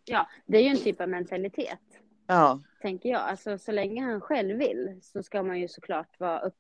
Ja, 0.05 0.27
det 0.47 0.59
är 0.59 0.63
ju 0.63 0.69
en 0.69 0.77
typ 0.77 1.01
av 1.01 1.09
mentalitet, 1.09 1.79
ja, 2.27 2.61
tänker 2.83 3.09
jag. 3.09 3.21
Alltså 3.21 3.59
så 3.59 3.73
länge 3.73 4.03
han 4.05 4.21
själv 4.21 4.59
vill 4.59 4.99
så 5.03 5.23
ska 5.23 5.43
man 5.43 5.61
ju 5.61 5.69
såklart 5.69 6.21
vara 6.21 6.41
upp, 6.41 6.59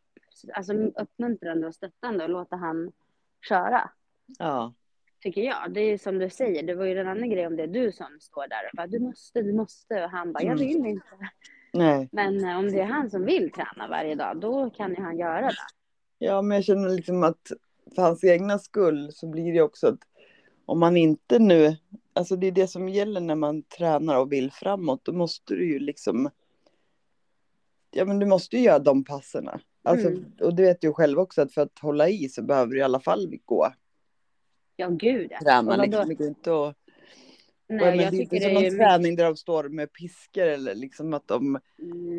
alltså, 0.52 0.72
uppmuntrande 0.74 1.66
och 1.66 1.74
stöttande 1.74 2.24
och 2.24 2.30
låta 2.30 2.56
han 2.56 2.92
köra. 3.48 3.90
ja, 4.38 4.72
tycker 5.22 5.42
jag. 5.42 5.72
Det 5.72 5.80
är 5.80 5.98
som 5.98 6.18
du 6.18 6.30
säger, 6.30 6.62
det 6.62 6.74
var 6.74 6.84
ju 6.84 6.94
den 6.94 7.08
andra 7.08 7.26
grejen 7.26 7.46
om 7.46 7.56
det 7.56 7.62
är 7.62 7.66
du 7.66 7.92
som 7.92 8.06
står 8.20 8.48
där 8.48 8.64
och 8.72 8.76
bara 8.76 8.86
du 8.86 8.98
måste, 8.98 9.42
du 9.42 9.52
måste 9.52 10.04
och 10.04 10.10
han 10.10 10.32
bara 10.32 10.42
jag 10.42 10.52
Mm. 10.60 10.66
vill 10.68 10.86
inte. 10.86 11.06
Nej. 11.72 12.08
Men 12.12 12.44
eh, 12.44 12.58
om 12.58 12.72
det 12.72 12.80
är 12.80 12.84
han 12.84 13.10
som 13.10 13.24
vill 13.24 13.50
träna 13.52 13.88
varje 13.88 14.14
dag, 14.14 14.40
då 14.40 14.70
kan 14.70 14.90
ju 14.94 15.00
han 15.02 15.18
göra 15.18 15.40
det. 15.46 15.54
Ja, 16.18 16.42
men 16.42 16.54
jag 16.56 16.64
känner 16.64 16.88
liksom 16.88 17.22
att 17.24 17.52
för 17.94 18.02
hans 18.02 18.24
egna 18.24 18.58
skull 18.58 19.12
så 19.12 19.26
blir 19.26 19.52
det 19.52 19.62
också 19.62 19.86
att 19.88 19.98
om 20.66 20.80
man 20.80 20.96
inte 20.96 21.38
nu, 21.38 21.76
alltså 22.12 22.36
det 22.36 22.46
är 22.46 22.52
det 22.52 22.66
som 22.66 22.88
gäller 22.88 23.20
när 23.20 23.34
man 23.34 23.62
tränar 23.62 24.20
och 24.20 24.32
vill 24.32 24.52
framåt, 24.52 25.04
då 25.04 25.12
måste 25.12 25.54
du 25.54 25.72
ju 25.72 25.78
liksom, 25.78 26.30
ja 27.90 28.04
men 28.04 28.18
du 28.18 28.26
måste 28.26 28.56
ju 28.56 28.62
göra 28.62 28.78
de 28.78 29.04
passerna. 29.04 29.60
Alltså, 29.82 30.08
Mm. 30.08 30.24
Och 30.40 30.54
du 30.54 30.62
vet 30.62 30.84
ju 30.84 30.92
själv 30.92 31.18
också 31.18 31.42
att 31.42 31.52
för 31.52 31.62
att 31.62 31.78
hålla 31.78 32.08
i 32.08 32.28
så 32.28 32.42
behöver 32.42 32.72
du 32.72 32.78
i 32.78 32.82
alla 32.82 33.00
fall 33.00 33.38
gå 33.44 33.72
Ja, 34.80 34.88
gud 34.88 35.30
träna. 35.42 35.76
Liksom. 35.76 36.08
Det 36.08 36.14
går 36.14 36.26
inte 36.28 36.50
att, 36.52 36.76
Nej, 37.66 37.80
och 37.80 37.86
jag 37.88 37.96
jag 37.96 37.98
det 37.98 38.06
är 38.06 38.10
tycker 38.10 38.36
inte 38.36 38.36
det 38.36 38.40
som 38.40 38.50
är 38.50 38.54
någon 38.54 38.62
mycket... 38.62 38.78
träning 38.78 39.16
där 39.16 39.24
de 39.24 39.36
står 39.36 39.68
med 39.68 39.92
piskor 39.92 40.42
eller 40.42 40.74
liksom 40.74 41.14
att 41.14 41.28
de 41.28 41.58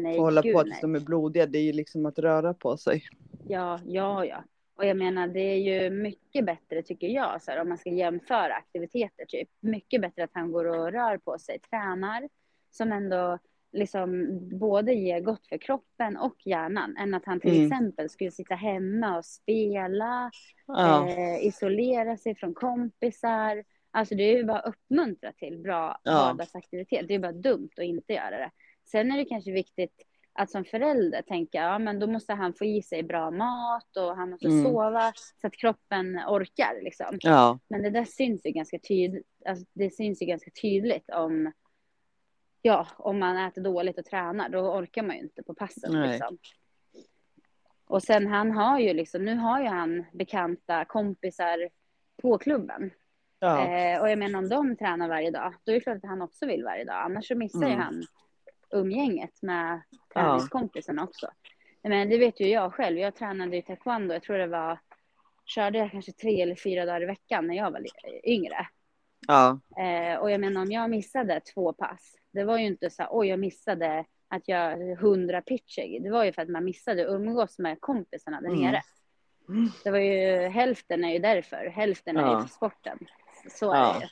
Nej, 0.03 0.15
får 0.15 0.23
hålla 0.23 0.41
gud, 0.41 0.53
på 0.53 0.63
tills 0.63 0.73
nej. 0.73 0.81
de 0.81 0.95
är 0.95 0.99
blodiga. 0.99 1.45
Det 1.45 1.57
är 1.57 1.63
ju 1.63 1.73
liksom 1.73 2.05
att 2.05 2.19
röra 2.19 2.53
på 2.53 2.77
sig. 2.77 3.03
Ja, 3.47 3.79
ja, 3.85 4.25
ja. 4.25 4.43
Och 4.75 4.85
jag 4.85 4.97
menar, 4.97 5.27
det 5.27 5.39
är 5.39 5.57
ju 5.57 5.89
mycket 5.89 6.45
bättre 6.45 6.81
tycker 6.81 7.07
jag, 7.07 7.41
så 7.41 7.51
här, 7.51 7.61
om 7.61 7.69
man 7.69 7.77
ska 7.77 7.89
jämföra 7.89 8.53
aktiviteter, 8.53 9.25
typ. 9.27 9.49
Mycket 9.59 10.01
bättre 10.01 10.23
att 10.23 10.33
han 10.33 10.51
går 10.51 10.65
och 10.65 10.91
rör 10.91 11.17
på 11.17 11.39
sig, 11.39 11.59
tränar, 11.59 12.29
som 12.71 12.91
ändå 12.91 13.37
liksom 13.71 14.39
både 14.59 14.93
ger 14.93 15.19
gott 15.19 15.47
för 15.47 15.57
kroppen 15.57 16.17
och 16.17 16.35
hjärnan, 16.47 16.97
än 16.97 17.13
att 17.13 17.25
han 17.25 17.39
till 17.39 17.51
Mm. 17.55 17.63
exempel 17.63 18.09
skulle 18.09 18.31
sitta 18.31 18.55
hemma 18.55 19.17
och 19.17 19.25
spela, 19.25 20.31
Ja, 20.67 21.09
eh, 21.09 21.45
isolera 21.45 22.17
sig 22.17 22.35
från 22.35 22.53
kompisar. 22.53 23.63
Alltså 23.91 24.15
det 24.15 24.23
är 24.23 24.37
ju 24.37 24.43
bara 24.43 24.59
att 24.59 24.65
uppmuntra 24.75 25.31
till 25.31 25.57
bra 25.59 25.99
Ja. 26.03 26.11
vardagsaktivitet. 26.11 27.07
Det 27.07 27.15
är 27.15 27.19
bara 27.19 27.31
dumt 27.31 27.69
att 27.77 27.83
inte 27.83 28.13
göra 28.13 28.37
det. 28.37 28.51
Sen 28.91 29.11
är 29.11 29.17
det 29.17 29.25
kanske 29.25 29.51
viktigt 29.51 30.01
att 30.33 30.51
som 30.51 30.65
förälder 30.65 31.21
tänka, 31.21 31.57
ja 31.57 31.79
men 31.79 31.99
då 31.99 32.07
måste 32.07 32.33
han 32.33 32.53
få 32.53 32.65
i 32.65 32.81
sig 32.81 33.03
bra 33.03 33.31
mat 33.31 33.97
och 33.97 34.15
han 34.15 34.29
måste 34.29 34.47
Mm. 34.47 34.63
sova 34.63 35.13
så 35.41 35.47
att 35.47 35.53
kroppen 35.57 36.19
orkar 36.27 36.83
liksom. 36.83 37.17
ja, 37.21 37.59
Men 37.69 37.83
det 37.83 37.89
där 37.89 38.05
syns 38.05 38.45
ju 38.45 38.51
ganska 38.51 38.79
tydligt, 38.79 39.27
alltså 39.45 39.65
det 39.73 39.93
syns 39.93 40.21
ju 40.21 40.25
ganska 40.25 40.51
tydligt 40.61 41.09
om, 41.09 41.51
ja, 42.61 42.87
om 42.97 43.19
man 43.19 43.37
äter 43.37 43.61
dåligt 43.61 43.99
och 43.99 44.05
tränar, 44.05 44.49
då 44.49 44.59
orkar 44.59 45.03
man 45.03 45.15
ju 45.15 45.21
inte 45.21 45.43
på 45.43 45.53
passen 45.53 45.91
liksom. 46.11 46.37
Och 47.85 48.03
sen 48.03 48.27
han 48.27 48.51
har 48.51 48.79
ju 48.79 48.93
liksom, 48.93 49.25
nu 49.25 49.35
har 49.35 49.61
ju 49.61 49.67
han 49.67 50.05
bekanta 50.13 50.85
kompisar 50.85 51.69
på 52.21 52.37
klubben. 52.37 52.91
ja, 53.39 53.67
Eh, 53.67 54.01
och 54.01 54.09
jag 54.09 54.19
menar 54.19 54.39
om 54.39 54.49
de 54.49 54.75
tränar 54.75 55.07
varje 55.07 55.31
dag, 55.31 55.53
då 55.63 55.71
är 55.71 55.75
det 55.75 55.81
klart 55.81 55.97
att 55.97 56.09
han 56.09 56.21
också 56.21 56.45
vill 56.45 56.63
varje 56.63 56.83
dag. 56.83 56.95
Annars 56.95 57.27
så 57.27 57.35
missar 57.35 57.59
ju 57.67 57.73
Mm. 57.73 57.79
han 57.79 58.03
umgänget 58.73 59.41
med 59.41 59.81
träningskompisarna 60.13 61.03
också. 61.03 61.27
Men 61.83 62.09
det 62.09 62.17
vet 62.17 62.39
ju 62.39 62.47
jag 62.47 62.73
själv. 62.73 62.97
Jag 62.97 63.15
tränade 63.15 63.57
i 63.57 63.61
taekwondo. 63.61 64.13
Jag 64.13 64.23
tror 64.23 64.37
det 64.37 64.47
var, 64.47 64.79
körde 65.45 65.77
jag 65.77 65.91
kanske 65.91 66.11
tre 66.11 66.41
eller 66.41 66.55
fyra 66.55 66.85
dagar 66.85 67.03
i 67.03 67.05
veckan 67.05 67.47
när 67.47 67.55
jag 67.55 67.71
var 67.71 67.81
yngre. 68.23 68.67
ja, 69.27 69.59
Eh, 69.77 70.19
och 70.19 70.31
jag 70.31 70.41
menar 70.41 70.61
om 70.61 70.71
jag 70.71 70.89
missade 70.89 71.39
två 71.39 71.73
pass, 71.73 72.15
det 72.31 72.43
var 72.43 72.57
ju 72.57 72.65
inte 72.65 72.89
så 72.89 73.03
oj 73.09 73.27
jag 73.27 73.39
missade 73.39 74.05
att 74.27 74.47
jag 74.47 74.95
hundra 74.95 75.41
pitcher. 75.41 75.99
Det 76.03 76.09
var 76.09 76.23
ju 76.23 76.33
för 76.33 76.41
att 76.41 76.49
man 76.49 76.65
missade 76.65 77.01
att 77.01 77.13
umgås 77.15 77.59
med 77.59 77.81
kompisarna 77.81 78.41
där 78.41 78.49
Mm. 78.49 78.61
nere. 78.61 78.81
Det 79.83 79.91
var 79.91 79.97
ju 79.97 80.47
hälften 80.47 81.03
är 81.03 81.13
ju 81.13 81.19
därför, 81.19 81.65
hälften 81.69 82.17
är 82.17 82.21
ju 82.21 82.31
Ja. 82.31 82.41
för 82.41 82.49
sporten. 82.49 82.99
Så 83.59 83.71
är 83.71 83.77
Ja. 83.77 83.95
det 83.99 84.05
ju. 84.05 84.09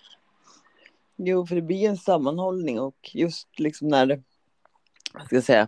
Jo, 1.32 1.45
för 1.45 1.55
det 1.55 1.62
blir 1.62 1.89
en 1.89 1.97
sammanhållning 1.97 2.79
och 2.79 3.10
just 3.13 3.60
liksom 3.60 3.88
när 3.88 4.05
det, 4.05 4.21
vad 5.13 5.25
ska 5.25 5.36
jag 5.36 5.43
säga, 5.43 5.67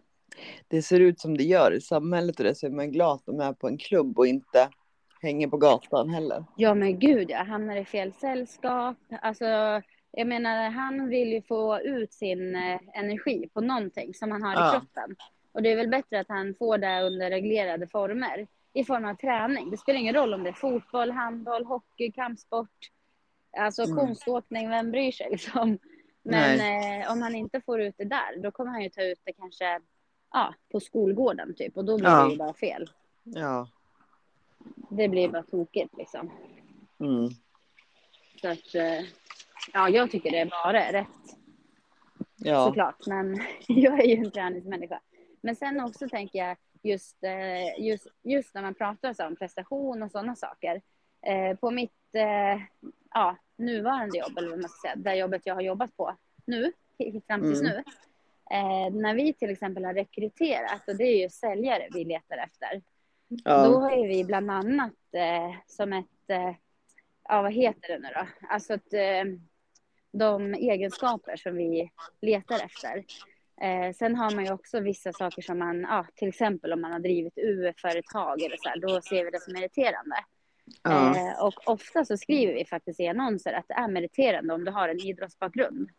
det 0.68 0.82
ser 0.82 1.00
ut 1.00 1.20
som 1.20 1.38
det 1.38 1.44
gör 1.44 1.72
i 1.74 1.82
samhället 1.82 2.40
och 2.40 2.44
det 2.46 2.56
så 2.56 2.66
är 2.66 2.70
man 2.72 2.92
glad 2.92 3.16
att 3.16 3.26
de 3.26 3.40
är 3.40 3.54
på 3.54 3.68
en 3.68 3.78
klubb 3.78 4.20
och 4.20 4.28
inte 4.28 4.70
hänger 5.22 5.48
på 5.48 5.58
gatan 5.58 6.10
heller. 6.10 6.46
Ja 6.58 6.74
men 6.74 7.00
gud 7.00 7.30
jag 7.30 7.46
hamnar 7.46 7.76
i 7.76 7.86
fel 7.86 8.14
sällskap. 8.14 8.98
Alltså 9.22 9.46
jag 10.12 10.28
menar 10.28 10.70
han 10.70 11.08
vill 11.10 11.32
ju 11.34 11.42
få 11.42 11.80
ut 11.80 12.14
sin 12.14 12.56
eh, 12.56 12.80
energi 12.94 13.50
på 13.54 13.62
någonting 13.62 14.14
som 14.14 14.32
han 14.32 14.44
har 14.44 14.54
Ja. 14.54 14.70
i 14.70 14.72
kroppen. 14.80 15.16
Och 15.52 15.62
det 15.62 15.72
är 15.72 15.76
väl 15.76 15.88
bättre 15.90 16.20
att 16.20 16.28
han 16.30 16.56
får 16.60 16.78
det 16.78 17.02
under 17.02 17.30
reglerade 17.30 17.88
former. 17.88 18.48
I 18.74 18.84
form 18.84 19.06
av 19.06 19.16
träning. 19.16 19.72
Det 19.72 19.78
spelar 19.78 20.00
ingen 20.00 20.16
roll 20.16 20.34
om 20.34 20.44
det 20.44 20.50
är 20.50 20.54
fotboll, 20.54 21.12
handboll, 21.12 21.66
hockey, 21.66 22.12
kampsport. 22.12 22.90
Alltså 23.58 23.84
Mm. 23.84 23.96
konståkning, 23.98 24.70
vem 24.70 24.92
bryr 24.92 25.12
sig 25.12 25.28
liksom. 25.32 25.78
Men 26.24 26.60
eh, 27.02 27.12
om 27.12 27.22
han 27.22 27.36
inte 27.36 27.62
får 27.62 27.82
ut 27.82 27.96
det 27.98 28.06
där, 28.06 28.38
då 28.38 28.52
kommer 28.52 28.72
han 28.72 28.82
ju 28.84 28.90
ta 28.90 29.02
ut 29.04 29.20
det 29.24 29.34
kanske 29.34 29.80
ja, 30.34 30.54
på 30.72 30.80
skolgården 30.80 31.54
typ. 31.56 31.78
Och 31.78 31.86
då 31.86 31.98
blir 31.98 32.10
Ja. 32.10 32.24
det 32.26 32.32
ju 32.32 32.38
bara 32.38 32.54
fel. 32.54 32.90
Ja. 33.24 33.68
Det 34.90 35.08
blir 35.08 35.28
bara 35.30 35.44
tokigt 35.44 35.98
liksom. 35.98 36.32
Mm. 37.00 37.30
Så 38.42 38.48
att, 38.48 38.76
eh, 38.76 39.06
ja, 39.74 39.90
jag 39.90 40.12
tycker 40.12 40.32
det 40.32 40.40
är 40.40 40.46
bara 40.64 40.94
rätt 40.94 41.08
Ja. 42.38 42.66
såklart. 42.68 43.08
Men 43.08 43.40
jag 43.68 44.00
är 44.00 44.06
ju 44.08 44.16
en 44.16 44.32
träningsmänniska. 44.32 45.00
Men 45.42 45.56
sen 45.56 45.82
också 45.82 46.10
tänker 46.10 46.40
jag 46.40 46.58
just, 46.84 47.24
eh, 47.24 47.86
just, 47.86 48.08
just 48.24 48.56
när 48.56 48.62
man 48.62 48.74
pratar 48.76 49.14
så 49.14 49.28
om 49.28 49.36
prestation 49.36 50.04
och 50.04 50.12
sådana 50.12 50.36
saker. 50.36 50.82
Eh, 51.26 51.56
på 51.58 51.72
mitt 51.72 52.16
eh, 52.16 52.62
ja, 53.14 53.36
nuvarande 53.58 54.18
jobb, 54.18 54.38
eller 54.38 54.50
vad 54.50 54.60
man 54.60 54.70
ska 54.70 54.88
säga, 54.88 54.96
det 54.96 55.16
jobbet 55.16 55.42
jag 55.46 55.56
har 55.56 55.62
jobbat 55.62 55.98
på 55.98 56.16
nu, 56.46 56.72
fram 57.28 57.42
tills 57.42 57.62
Mm. 57.62 57.74
nu. 57.74 57.84
När 59.02 59.16
vi 59.16 59.34
till 59.34 59.50
exempel 59.50 59.86
har 59.86 59.94
rekryterat, 59.94 60.88
och 60.88 60.96
det 60.96 61.04
är 61.04 61.24
ju 61.24 61.30
säljare 61.30 61.88
vi 61.94 62.06
letar 62.06 62.38
efter. 62.38 62.82
Då 63.30 63.42
Ja. 63.46 63.80
har 63.80 63.92
ju 63.98 64.08
vi 64.08 64.24
bland 64.24 64.52
annat 64.52 64.94
som 65.68 65.94
ett, 65.94 66.06
ja 67.24 67.42
vad 67.42 67.54
heter 67.54 67.88
det 67.88 68.00
nu 68.00 68.08
då? 68.16 68.28
Alltså 68.50 68.74
ett, 68.74 68.94
de 70.12 70.54
egenskaper 70.54 71.36
som 71.36 71.56
vi 71.56 71.92
letar 72.22 72.66
efter. 72.66 73.06
Eh, 73.62 73.94
sen 73.94 74.16
har 74.16 74.36
man 74.36 74.46
ju 74.46 74.52
också 74.52 74.80
vissa 74.80 75.14
saker 75.14 75.42
som 75.42 75.60
man, 75.60 75.82
ja, 75.82 76.06
till 76.16 76.28
exempel 76.28 76.74
om 76.74 76.82
man 76.82 76.92
har 76.92 77.00
drivit 77.00 77.38
UF-företag 77.38 78.42
eller 78.42 78.58
så 78.58 78.70
här, 78.70 78.80
då 78.80 79.02
ser 79.02 79.26
vi 79.26 79.32
det 79.32 79.42
som 79.42 79.54
meriterande. 79.54 80.16
Ja. 80.84 81.18
Eh, 81.18 81.46
och 81.46 81.54
ofta 81.66 82.06
så 82.06 82.18
skriver 82.18 82.54
vi 82.54 82.66
faktiskt 82.66 83.00
i 83.00 83.08
annonser 83.08 83.54
att 83.54 83.68
det 83.68 83.74
är 83.74 83.88
meriterande 83.88 84.54
om 84.54 84.66
du 84.66 84.72
har 84.72 84.90
en 84.90 85.00
idrottsbakgrund. 85.00 85.90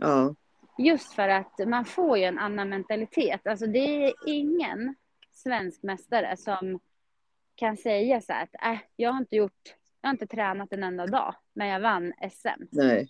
Ja. 0.00 0.34
Just 0.78 1.12
för 1.12 1.28
att 1.28 1.58
man 1.66 1.84
får 1.84 2.18
ju 2.18 2.24
en 2.24 2.38
annan 2.38 2.68
mentalitet. 2.68 3.46
Alltså 3.46 3.66
det 3.66 4.04
är 4.04 4.12
ingen 4.26 4.94
svensk 5.32 5.82
mästare 5.82 6.36
som 6.36 6.80
kan 7.54 7.76
säga 7.76 8.20
så 8.20 8.32
här 8.32 8.42
att 8.42 8.74
äh, 8.74 8.78
jag 8.96 9.12
har 9.12 9.18
inte 9.18 9.36
gjort, 9.36 9.74
jag 10.00 10.08
har 10.08 10.14
inte 10.14 10.26
tränat 10.26 10.72
en 10.72 10.82
enda 10.82 11.06
dag, 11.06 11.34
men 11.52 11.68
jag 11.68 11.80
vann 11.80 12.12
SM. 12.30 12.64
Nej. 12.70 13.08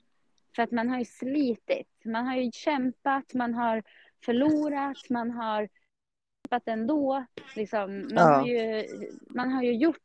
För 0.56 0.62
att 0.62 0.70
man 0.70 0.88
har 0.88 0.98
ju 0.98 1.04
slitit, 1.04 1.88
man 2.04 2.26
har 2.26 2.36
ju 2.36 2.50
kämpat, 2.52 3.34
man 3.34 3.54
har 3.54 3.82
förlorat, 4.24 5.10
man 5.10 5.30
har 5.30 5.68
kämpat 6.44 6.68
ändå. 6.68 7.24
Liksom, 7.56 7.98
man, 7.98 8.08
Ja. 8.14 8.22
har 8.22 8.46
ju, 8.46 8.84
man 9.30 9.52
har 9.52 9.62
ju 9.62 9.72
gjort 9.74 9.96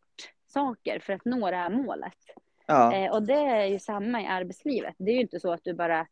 saker 0.47 0.99
för 0.99 1.13
att 1.13 1.25
nå 1.25 1.51
det 1.51 1.57
här 1.57 1.69
målet. 1.69 2.17
Ja. 2.65 2.93
Eh, 2.95 3.11
och 3.11 3.23
det 3.23 3.33
är 3.33 3.65
ju 3.65 3.79
samma 3.79 4.21
i 4.21 4.25
arbetslivet. 4.25 4.95
Det 4.97 5.11
är 5.11 5.15
ju 5.15 5.21
inte 5.21 5.39
så 5.39 5.51
att 5.53 5.63
du 5.63 5.73
bara 5.73 6.07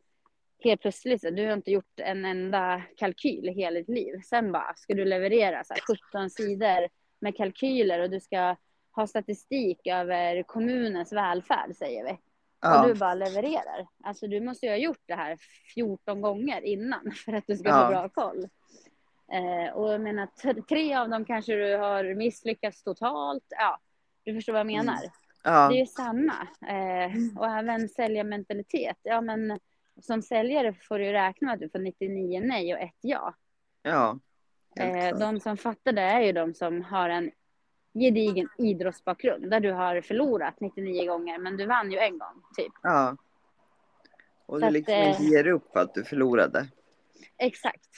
helt 0.64 0.80
plötsligt, 0.80 1.22
du 1.22 1.46
har 1.46 1.52
inte 1.52 1.70
gjort 1.70 2.00
en 2.00 2.24
enda 2.24 2.82
kalkyl 2.96 3.48
i 3.48 3.52
hela 3.52 3.78
ditt 3.78 3.88
liv. 3.88 4.20
Sen 4.24 4.52
bara 4.52 4.74
ska 4.76 4.94
du 4.94 5.04
leverera 5.04 5.64
så 5.64 5.74
här, 5.74 5.80
17 6.10 6.30
sidor 6.30 6.88
med 7.20 7.36
kalkyler 7.36 8.00
och 8.00 8.10
du 8.10 8.20
ska 8.20 8.56
ha 8.90 9.06
statistik 9.06 9.86
över 9.86 10.42
kommunens 10.42 11.12
välfärd 11.12 11.74
säger 11.76 12.04
vi. 12.04 12.18
Och 12.64 12.70
Ja. 12.70 12.84
du 12.86 12.94
bara 12.94 13.14
levererar. 13.14 13.86
Alltså 14.04 14.26
du 14.26 14.40
måste 14.40 14.66
ju 14.66 14.72
ha 14.72 14.76
gjort 14.76 15.02
det 15.06 15.14
här 15.14 15.36
14 15.74 16.20
gånger 16.20 16.60
innan 16.60 17.12
för 17.24 17.32
att 17.32 17.44
du 17.46 17.56
ska 17.56 17.68
Ja. 17.68 17.74
ha 17.74 17.88
bra 17.88 18.08
koll. 18.08 18.48
Eh, 19.32 19.74
och 19.74 19.92
jag 19.92 20.00
menar, 20.00 20.28
tre 20.68 20.94
av 20.94 21.08
dem 21.08 21.24
kanske 21.24 21.54
du 21.54 21.76
har 21.76 22.14
misslyckats 22.14 22.82
totalt. 22.82 23.44
Ja, 23.48 23.78
du 24.24 24.34
förstår 24.34 24.52
vad 24.52 24.60
jag 24.60 24.66
menar. 24.66 24.98
Ja. 25.44 25.68
Det 25.68 25.74
är 25.76 25.78
ju 25.80 25.86
samma. 25.86 26.32
Eh, 26.66 27.38
och 27.38 27.46
även 27.50 27.88
säljarmentalitet. 27.88 28.96
Ja, 29.02 29.20
men 29.20 29.58
som 30.02 30.22
säljare 30.22 30.72
får 30.72 30.98
du 30.98 31.12
räkna 31.12 31.46
med 31.46 31.54
att 31.54 31.60
du 31.60 31.68
får 31.68 31.78
99 31.78 32.40
nej 32.44 32.74
och 32.74 32.80
ett 32.80 32.96
ja. 33.00 33.34
Ja. 33.82 34.18
Eh, 34.76 35.18
de 35.18 35.40
som 35.40 35.56
fattar 35.56 35.92
det 35.92 36.02
är 36.02 36.20
ju 36.20 36.32
de 36.32 36.54
som 36.54 36.82
har 36.82 37.08
en 37.08 37.30
gedigen 37.94 38.48
idrottsbakgrund 38.58 39.50
där 39.50 39.60
du 39.60 39.72
har 39.72 40.00
förlorat 40.00 40.60
99 40.60 41.06
gånger 41.06 41.38
men 41.38 41.56
du 41.56 41.66
vann 41.66 41.92
ju 41.92 41.98
en 41.98 42.18
gång 42.18 42.42
typ. 42.56 42.72
Ja. 42.82 43.16
Och 44.46 44.54
Så 44.54 44.60
du 44.60 44.66
att, 44.66 44.72
liksom 44.72 44.94
eh, 44.94 45.08
inte 45.10 45.22
ger 45.22 45.46
upp 45.46 45.72
för 45.72 45.80
att 45.80 45.94
du 45.94 46.04
förlorade. 46.04 46.66
Exakt. 47.38 47.88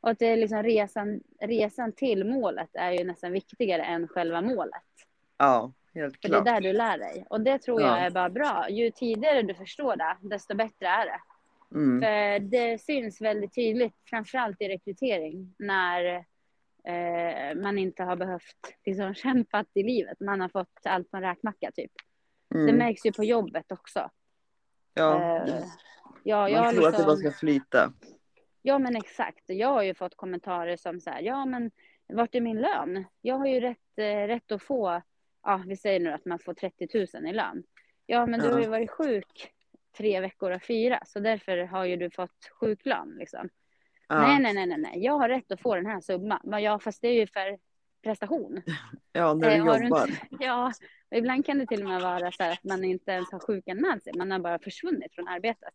Och 0.00 0.10
att 0.10 0.18
det 0.18 0.26
är 0.26 0.36
liksom 0.36 0.62
resan, 0.62 1.20
resan 1.40 1.92
till 1.92 2.24
målet 2.24 2.70
är 2.72 2.92
ju 2.92 3.04
nästan 3.04 3.32
viktigare 3.32 3.82
än 3.82 4.08
själva 4.08 4.40
målet. 4.42 4.82
Ja. 5.38 5.72
helt 5.94 6.20
För 6.20 6.28
det 6.28 6.36
är 6.36 6.42
klart. 6.42 6.44
där 6.44 6.60
du 6.60 6.72
lär 6.72 6.98
dig. 6.98 7.26
Och 7.30 7.40
det 7.40 7.58
tror 7.58 7.80
jag 7.80 7.90
Ja. 7.90 7.96
är 7.96 8.10
bara 8.10 8.30
bra. 8.30 8.66
Ju 8.70 8.90
tidigare 8.90 9.42
du 9.42 9.54
förstår 9.54 9.96
det, 9.96 10.16
desto 10.20 10.54
bättre 10.54 10.86
är 10.86 11.06
det. 11.06 11.20
Mm. 11.74 12.00
För 12.00 12.38
det 12.38 12.78
syns 12.80 13.20
väldigt 13.20 13.54
tydligt, 13.54 13.94
framförallt 14.04 14.62
i 14.62 14.68
rekrytering, 14.68 15.54
när 15.58 16.24
eh, 16.84 17.54
man 17.62 17.78
inte 17.78 18.02
har 18.02 18.16
behövt 18.16 18.74
liksom, 18.84 19.14
kämpat 19.14 19.66
i 19.74 19.82
livet. 19.82 20.20
Man 20.20 20.40
har 20.40 20.48
fått 20.48 20.80
allt 20.84 21.10
på 21.10 21.16
en 21.16 21.22
räkmacka 21.22 21.70
typ. 21.74 21.92
Det 22.48 22.58
Mm. 22.58 22.76
märks 22.76 23.06
ju 23.06 23.12
på 23.12 23.24
jobbet 23.24 23.72
också. 23.72 24.10
Ja, 24.94 25.22
Eh, 25.46 25.64
ja, 26.24 26.48
jag 26.48 26.56
man 26.56 26.64
har 26.64 26.72
tror 26.72 26.88
att 26.88 26.96
det 26.96 27.04
bara 27.04 27.14
liksom, 27.14 27.30
ska 27.30 27.38
flyta. 27.38 27.92
ja 28.62 28.78
men 28.78 28.96
exakt. 28.96 29.44
Jag 29.46 29.68
har 29.68 29.82
ju 29.82 29.94
fått 29.94 30.16
kommentarer 30.16 30.76
som 30.76 31.00
så 31.00 31.10
här, 31.10 31.20
ja 31.22 31.46
men 31.46 31.70
vart 32.12 32.34
är 32.34 32.40
min 32.40 32.60
lön? 32.60 33.04
Jag 33.20 33.34
har 33.38 33.46
ju 33.46 33.60
rätt, 33.60 33.98
eh, 33.98 34.04
rätt 34.26 34.52
att 34.52 34.62
få, 34.62 35.02
ja 35.42 35.62
vi 35.66 35.76
säger 35.76 36.00
nu 36.00 36.12
att 36.12 36.24
man 36.24 36.38
får 36.38 36.54
30 36.54 36.88
000 37.14 37.26
i 37.26 37.32
lön. 37.32 37.62
Ja 38.06 38.26
men 38.26 38.40
du 38.40 38.48
har 38.52 38.60
ju 38.60 38.66
varit 38.68 38.90
sjuk 38.90 39.52
tre 39.96 40.20
veckor 40.20 40.52
av 40.52 40.58
fyra, 40.58 41.02
så 41.06 41.20
därför 41.20 41.58
har 41.58 41.84
ju 41.84 41.96
du 41.96 42.10
fått 42.10 42.50
sjuklön 42.60 43.16
liksom. 43.18 43.48
Ja, 44.10 44.20
Nej, 44.20 44.40
nej, 44.40 44.54
nej, 44.54 44.66
nej, 44.66 44.78
nej, 44.78 45.04
jag 45.04 45.18
har 45.18 45.28
rätt 45.28 45.52
att 45.52 45.60
få 45.60 45.74
den 45.74 45.86
här 45.86 46.00
summan. 46.00 46.40
Men 46.44 46.62
ja, 46.62 46.78
fast 46.78 47.02
det 47.02 47.08
är 47.08 47.12
ju 47.20 47.26
för 47.26 47.58
prestation. 48.02 48.62
ja 49.12 49.34
när 49.34 49.48
Eh, 49.48 49.64
du 49.64 49.72
du 49.78 49.86
jobbar. 49.86 50.06
inte- 50.08 50.26
Ja, 50.44 50.72
och 51.10 51.16
ibland 51.16 51.46
kan 51.46 51.58
det 51.58 51.66
till 51.66 51.82
och 51.82 51.88
med 51.88 52.00
vara 52.02 52.32
så 52.32 52.42
här 52.42 52.52
att 52.52 52.64
man 52.64 52.84
inte 52.84 53.10
ens 53.10 53.32
har 53.32 53.38
sjukanmält 53.38 54.04
sig. 54.04 54.12
Man 54.16 54.30
har 54.30 54.38
bara 54.38 54.58
försvunnit 54.58 55.14
från 55.14 55.28
arbetet. 55.28 55.74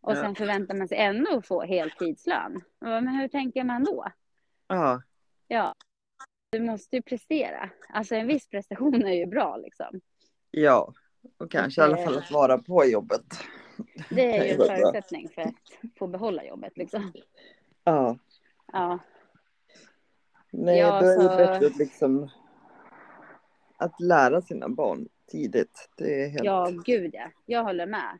Och 0.00 0.12
Ja. 0.12 0.16
sen 0.22 0.34
förväntar 0.34 0.74
man 0.74 0.88
sig 0.88 0.98
ändå 0.98 1.38
att 1.38 1.46
få 1.46 1.62
heltidslön. 1.62 2.60
Men 2.80 3.08
hur 3.08 3.28
tänker 3.28 3.64
man 3.64 3.84
då? 3.84 4.06
Ja, 4.68 5.02
Ja, 5.48 5.74
du 6.50 6.60
måste 6.60 6.96
ju 6.96 7.02
prestera. 7.02 7.70
Alltså 7.88 8.14
en 8.14 8.26
viss 8.26 8.48
prestation 8.48 9.02
är 9.06 9.12
ju 9.14 9.26
bra 9.26 9.56
liksom. 9.56 10.00
ja. 10.50 10.92
Och 11.38 11.50
kanske 11.50 11.80
i 11.80 11.84
alla 11.84 11.96
fall 11.96 12.18
att 12.18 12.30
vara 12.30 12.58
på 12.58 12.84
jobbet. 12.84 13.22
Det 14.10 14.36
är 14.36 14.44
ju 14.46 14.50
en 14.50 14.56
förutsättning 14.58 15.28
för 15.28 15.42
att 15.42 15.54
få 15.98 16.06
behålla 16.06 16.44
jobbet 16.44 16.76
liksom. 16.76 17.12
Ja. 17.88 18.18
Ja, 18.72 18.98
Nej, 20.50 20.78
Ja, 20.78 21.00
då 21.00 21.06
är 21.06 21.16
det 21.16 21.22
så- 21.22 21.36
bättre 21.36 21.66
att 21.66 21.76
liksom 21.76 22.28
att 23.76 24.00
lära 24.00 24.40
sina 24.42 24.68
barn 24.68 25.08
tidigt. 25.26 25.88
Det 25.96 26.22
är 26.24 26.28
helt... 26.28 26.44
ja 26.44 26.70
gud 26.84 27.10
ja. 27.14 27.30
Jag 27.46 27.64
håller 27.64 27.86
med. 27.86 28.18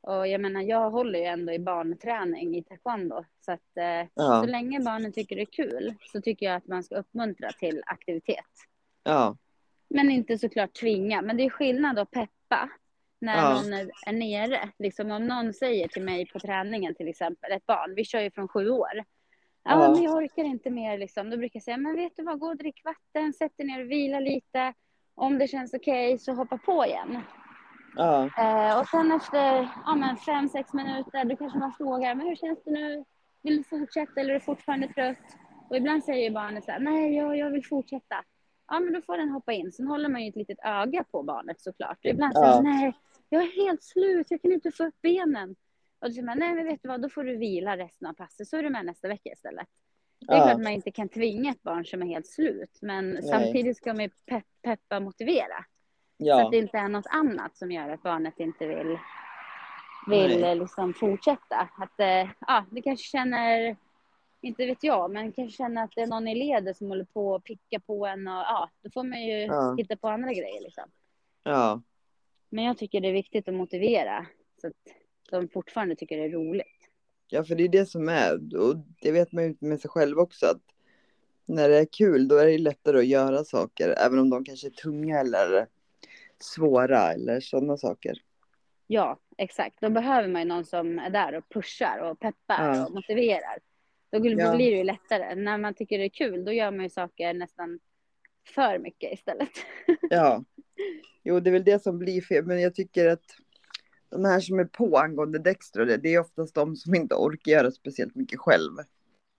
Och 0.00 0.28
jag 0.28 0.40
menar, 0.40 0.60
jag 0.60 0.90
håller 0.90 1.18
ju 1.18 1.24
ändå 1.24 1.52
i 1.52 1.58
barnträning 1.58 2.56
i 2.56 2.62
taekwondo. 2.62 3.24
Så 3.40 3.52
att 3.52 3.76
eh, 3.76 4.08
Ja. 4.14 4.40
så 4.44 4.46
länge 4.46 4.80
barnen 4.80 5.12
tycker 5.12 5.36
det 5.36 5.42
är 5.42 5.46
kul 5.46 5.94
så 6.12 6.20
tycker 6.20 6.46
jag 6.46 6.56
att 6.56 6.66
man 6.66 6.82
ska 6.84 6.96
uppmuntra 6.96 7.48
till 7.52 7.82
aktivitet. 7.86 8.44
Ja, 9.02 9.36
Men 9.90 10.10
inte 10.10 10.38
såklart 10.38 10.72
tvinga. 10.74 11.22
Men 11.22 11.36
det 11.36 11.42
är 11.44 11.50
skillnad 11.50 11.98
att 11.98 12.10
peppa 12.10 12.70
när 13.20 13.36
Ja. 13.36 13.54
någon 13.54 13.72
är, 14.06 14.12
nere. 14.12 14.68
Liksom 14.78 15.10
om 15.10 15.26
någon 15.26 15.52
säger 15.52 15.88
till 15.88 16.02
mig 16.02 16.26
på 16.26 16.38
träningen 16.38 16.94
till 16.94 17.08
exempel, 17.08 17.52
ett 17.52 17.66
barn, 17.66 17.94
vi 17.94 18.04
kör 18.04 18.20
ju 18.20 18.30
från 18.30 18.48
sju 18.48 18.68
år. 18.70 18.90
Ja, 18.94 19.02
Ja. 19.84 19.92
men 19.92 20.02
jag 20.02 20.14
orkar 20.16 20.44
inte 20.44 20.70
mer 20.70 20.98
liksom. 20.98 21.30
Då 21.30 21.36
brukar 21.36 21.56
jag 21.56 21.62
säga, 21.62 21.76
men 21.76 21.96
vet 21.96 22.16
du 22.16 22.22
vad, 22.22 22.38
gå 22.38 22.46
och 22.46 22.56
drick 22.56 22.80
vatten, 22.84 23.32
sätt 23.32 23.52
dig 23.56 23.66
ner 23.66 23.80
och 23.84 23.90
vila 23.90 24.20
lite. 24.20 24.72
Om 25.14 25.38
det 25.38 25.48
känns 25.48 25.74
okej 25.74 26.18
så 26.18 26.32
hoppa 26.32 26.58
på 26.58 26.86
igen. 26.86 27.18
ja, 27.96 28.30
Eh, 28.38 28.78
och 28.80 28.88
sen 28.88 29.12
efter 29.12 29.68
ja, 29.86 29.94
men 29.94 30.16
fem, 30.16 30.48
sex 30.48 30.72
minuter, 30.72 31.24
då 31.24 31.36
kanske 31.36 31.58
man 31.58 31.72
frågar, 31.72 32.14
men 32.14 32.26
hur 32.26 32.36
känns 32.36 32.64
det 32.64 32.70
nu? 32.70 33.04
Vill 33.42 33.56
du 33.56 33.64
fortsätta 33.64 34.20
eller 34.20 34.30
är 34.30 34.34
du 34.34 34.40
fortfarande 34.40 34.88
trött? 34.88 35.36
Och 35.70 35.76
ibland 35.76 36.04
säger 36.04 36.30
barnet 36.30 36.64
så 36.64 36.70
här, 36.70 36.78
nej, 36.80 37.16
jag, 37.16 37.36
jag 37.36 37.50
vill 37.50 37.64
fortsätta. 37.66 38.24
Ja, 38.70 38.80
men 38.80 38.92
då 38.92 39.00
får 39.02 39.16
den 39.16 39.28
hoppa 39.30 39.52
in. 39.52 39.72
Sen 39.72 39.86
håller 39.86 40.08
man 40.08 40.22
ju 40.22 40.28
ett 40.28 40.36
litet 40.36 40.58
öga 40.64 41.04
på 41.10 41.22
barnet 41.22 41.60
såklart. 41.60 41.98
Och 41.98 42.10
ibland 42.10 42.34
säger 42.34 42.46
Ja. 42.48 42.60
nej, 42.60 42.92
jag 43.28 43.42
är 43.42 43.64
helt 43.66 43.82
slut, 43.82 44.26
jag 44.30 44.42
kan 44.42 44.52
inte 44.52 44.70
få 44.70 44.84
upp 44.86 45.00
benen. 45.02 45.56
Och 46.00 46.08
då 46.08 46.12
säger 46.14 46.34
nej, 46.34 46.54
men 46.54 46.64
vet 46.64 46.82
du 46.82 46.88
vad, 46.88 47.02
då 47.02 47.08
får 47.08 47.24
du 47.24 47.36
vila 47.36 47.76
resten 47.76 48.08
av 48.08 48.12
passet, 48.12 48.48
så 48.48 48.56
är 48.56 48.62
du 48.62 48.70
med 48.70 48.86
nästa 48.86 49.08
vecka 49.08 49.30
istället. 49.32 49.66
Det 50.20 50.32
är 50.32 50.36
Ja. 50.38 50.44
klart 50.44 50.62
man 50.62 50.72
inte 50.72 50.90
kan 50.90 51.08
tvinga 51.08 51.50
ett 51.50 51.62
barn 51.62 51.84
som 51.86 52.02
är 52.02 52.06
helt 52.06 52.26
slut, 52.26 52.78
men 52.82 53.22
samtidigt 53.22 53.76
ska 53.76 53.94
man 53.94 54.02
ju 54.02 54.10
pepp, 54.26 54.44
peppa 54.62 55.00
motivera. 55.00 55.64
Så 56.18 56.32
att 56.32 56.38
ja, 56.38 56.48
det 56.50 56.56
inte 56.58 56.78
är 56.78 56.88
något 56.88 57.06
annat 57.10 57.56
som 57.56 57.72
gör 57.72 57.88
att 57.90 58.02
barnet 58.02 58.40
inte 58.40 58.66
vill, 58.66 58.98
vill 60.06 60.40
Nej. 60.40 60.54
liksom 60.56 60.94
fortsätta. 60.94 61.68
Att 61.78 62.00
eh, 62.00 62.28
ja, 62.46 62.64
det 62.70 62.82
kanske 62.82 63.04
känner, 63.04 63.76
inte 64.40 64.66
vet 64.66 64.82
jag, 64.84 65.10
men 65.10 65.32
kanske 65.32 65.56
känner 65.56 65.84
att 65.84 65.92
det 65.94 66.00
är 66.00 66.06
någon 66.06 66.28
i 66.28 66.34
ledet 66.34 66.76
som 66.76 66.86
håller 66.88 67.04
på 67.04 67.34
att 67.34 67.44
picka 67.44 67.80
på 67.80 68.06
en 68.06 68.28
och 68.28 68.34
ja, 68.34 68.70
då 68.82 68.90
får 68.90 69.04
man 69.04 69.22
ju 69.22 69.38
Ja. 69.40 69.74
hitta 69.78 69.96
på 69.96 70.08
andra 70.08 70.32
grejer 70.32 70.60
liksom. 70.62 70.84
ja, 71.42 71.82
Men 72.48 72.64
jag 72.64 72.78
tycker 72.78 73.00
det 73.00 73.08
är 73.08 73.12
viktigt 73.12 73.48
att 73.48 73.54
motivera 73.54 74.26
så 74.60 74.66
att 74.66 74.72
de 75.30 75.48
fortfarande 75.48 75.96
tycker 75.96 76.16
det 76.16 76.24
är 76.24 76.30
roligt. 76.30 76.90
ja, 77.28 77.44
för 77.44 77.54
det 77.54 77.64
är 77.64 77.68
det 77.68 77.86
som 77.86 78.08
är, 78.08 78.56
och 78.58 78.76
det 79.02 79.12
vet 79.12 79.32
man 79.32 79.44
ju 79.44 79.56
med 79.60 79.80
sig 79.80 79.90
själv 79.90 80.18
också, 80.18 80.46
att 80.46 80.62
när 81.46 81.68
det 81.68 81.78
är 81.78 81.86
kul 81.92 82.28
då 82.28 82.36
är 82.36 82.46
det 82.46 82.58
lättare 82.58 82.98
att 82.98 83.06
göra 83.06 83.44
saker, 83.44 83.88
även 83.98 84.18
om 84.18 84.30
de 84.30 84.44
kanske 84.44 84.66
är 84.66 84.70
tunga 84.70 85.20
eller 85.20 85.66
svåra 86.40 87.12
eller 87.12 87.40
sådana 87.40 87.76
saker. 87.76 88.18
Ja, 88.86 89.18
exakt. 89.38 89.80
Då 89.80 89.90
behöver 89.90 90.28
man 90.28 90.42
ju 90.42 90.48
någon 90.48 90.64
som 90.64 90.98
är 90.98 91.10
där 91.10 91.34
och 91.34 91.48
pushar 91.48 91.98
och 91.98 92.20
peppar 92.20 92.74
Ja. 92.76 92.86
och 92.86 92.94
motiverar. 92.94 93.58
Då 94.10 94.20
blir 94.20 94.38
Ja. 94.38 94.56
det 94.56 94.62
ju 94.64 94.84
lättare. 94.84 95.34
När 95.34 95.58
man 95.58 95.74
tycker 95.74 95.98
det 95.98 96.04
är 96.04 96.08
kul, 96.08 96.44
då 96.44 96.52
gör 96.52 96.70
man 96.70 96.80
ju 96.82 96.90
saker 96.90 97.34
nästan 97.34 97.80
för 98.54 98.78
mycket 98.78 99.12
istället. 99.12 99.50
Ja, 100.10 100.44
jo 101.22 101.40
det 101.40 101.50
är 101.50 101.52
väl 101.52 101.64
det 101.64 101.82
som 101.82 101.98
blir 101.98 102.20
fel, 102.20 102.44
men 102.46 102.60
jag 102.60 102.74
tycker 102.74 103.08
att 103.08 103.24
de 104.10 104.24
här 104.24 104.40
som 104.40 104.58
är 104.58 104.64
på 104.64 104.98
angående 104.98 105.38
Dexter, 105.38 105.86
det, 105.86 105.96
det 105.96 106.14
är 106.14 106.20
oftast 106.20 106.54
de 106.54 106.76
som 106.76 106.94
inte 106.94 107.14
orkar 107.14 107.52
göra 107.52 107.70
speciellt 107.70 108.14
mycket 108.14 108.40
själv. 108.40 108.72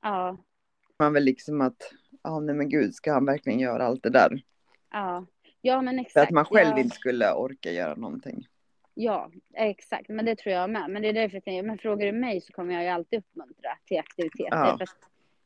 Ja, 0.02 0.38
Man 1.00 1.14
vill 1.14 1.24
liksom 1.24 1.62
att, 1.62 1.94
ja 2.24 2.40
nej 2.40 2.56
men 2.56 2.70
gud, 2.70 2.96
ska 2.96 3.14
han 3.14 3.26
verkligen 3.26 3.60
göra 3.60 3.86
allt 3.86 4.04
det 4.04 4.10
där? 4.10 4.44
ja. 4.92 5.26
Ja, 5.62 5.82
men 5.82 6.00
exakt. 6.00 6.14
För 6.14 6.22
att 6.22 6.32
man 6.32 6.46
själv 6.46 6.70
ja, 6.70 6.80
inte 6.80 6.96
skulle 6.96 7.34
orka 7.34 7.72
göra 7.72 7.96
någonting. 7.96 8.48
Ja, 8.94 9.32
exakt. 9.54 10.10
Men 10.10 10.26
det 10.26 10.36
tror 10.36 10.56
jag 10.56 10.70
med. 10.70 10.90
Men 10.90 11.02
det 11.02 11.08
är 11.08 11.14
därför 11.14 11.36
jag 11.36 11.44
tänker, 11.44 11.64
men 11.64 11.78
frågar 11.78 12.06
du 12.06 12.12
mig 12.12 12.42
så 12.42 12.54
kommer 12.54 12.74
jag 12.74 12.84
ju 12.84 12.90
alltid 12.90 13.20
uppmuntra 13.20 13.78
till 13.86 14.00
aktiviteter. 14.00 14.50
Ja. 14.52 14.78
För 14.78 14.88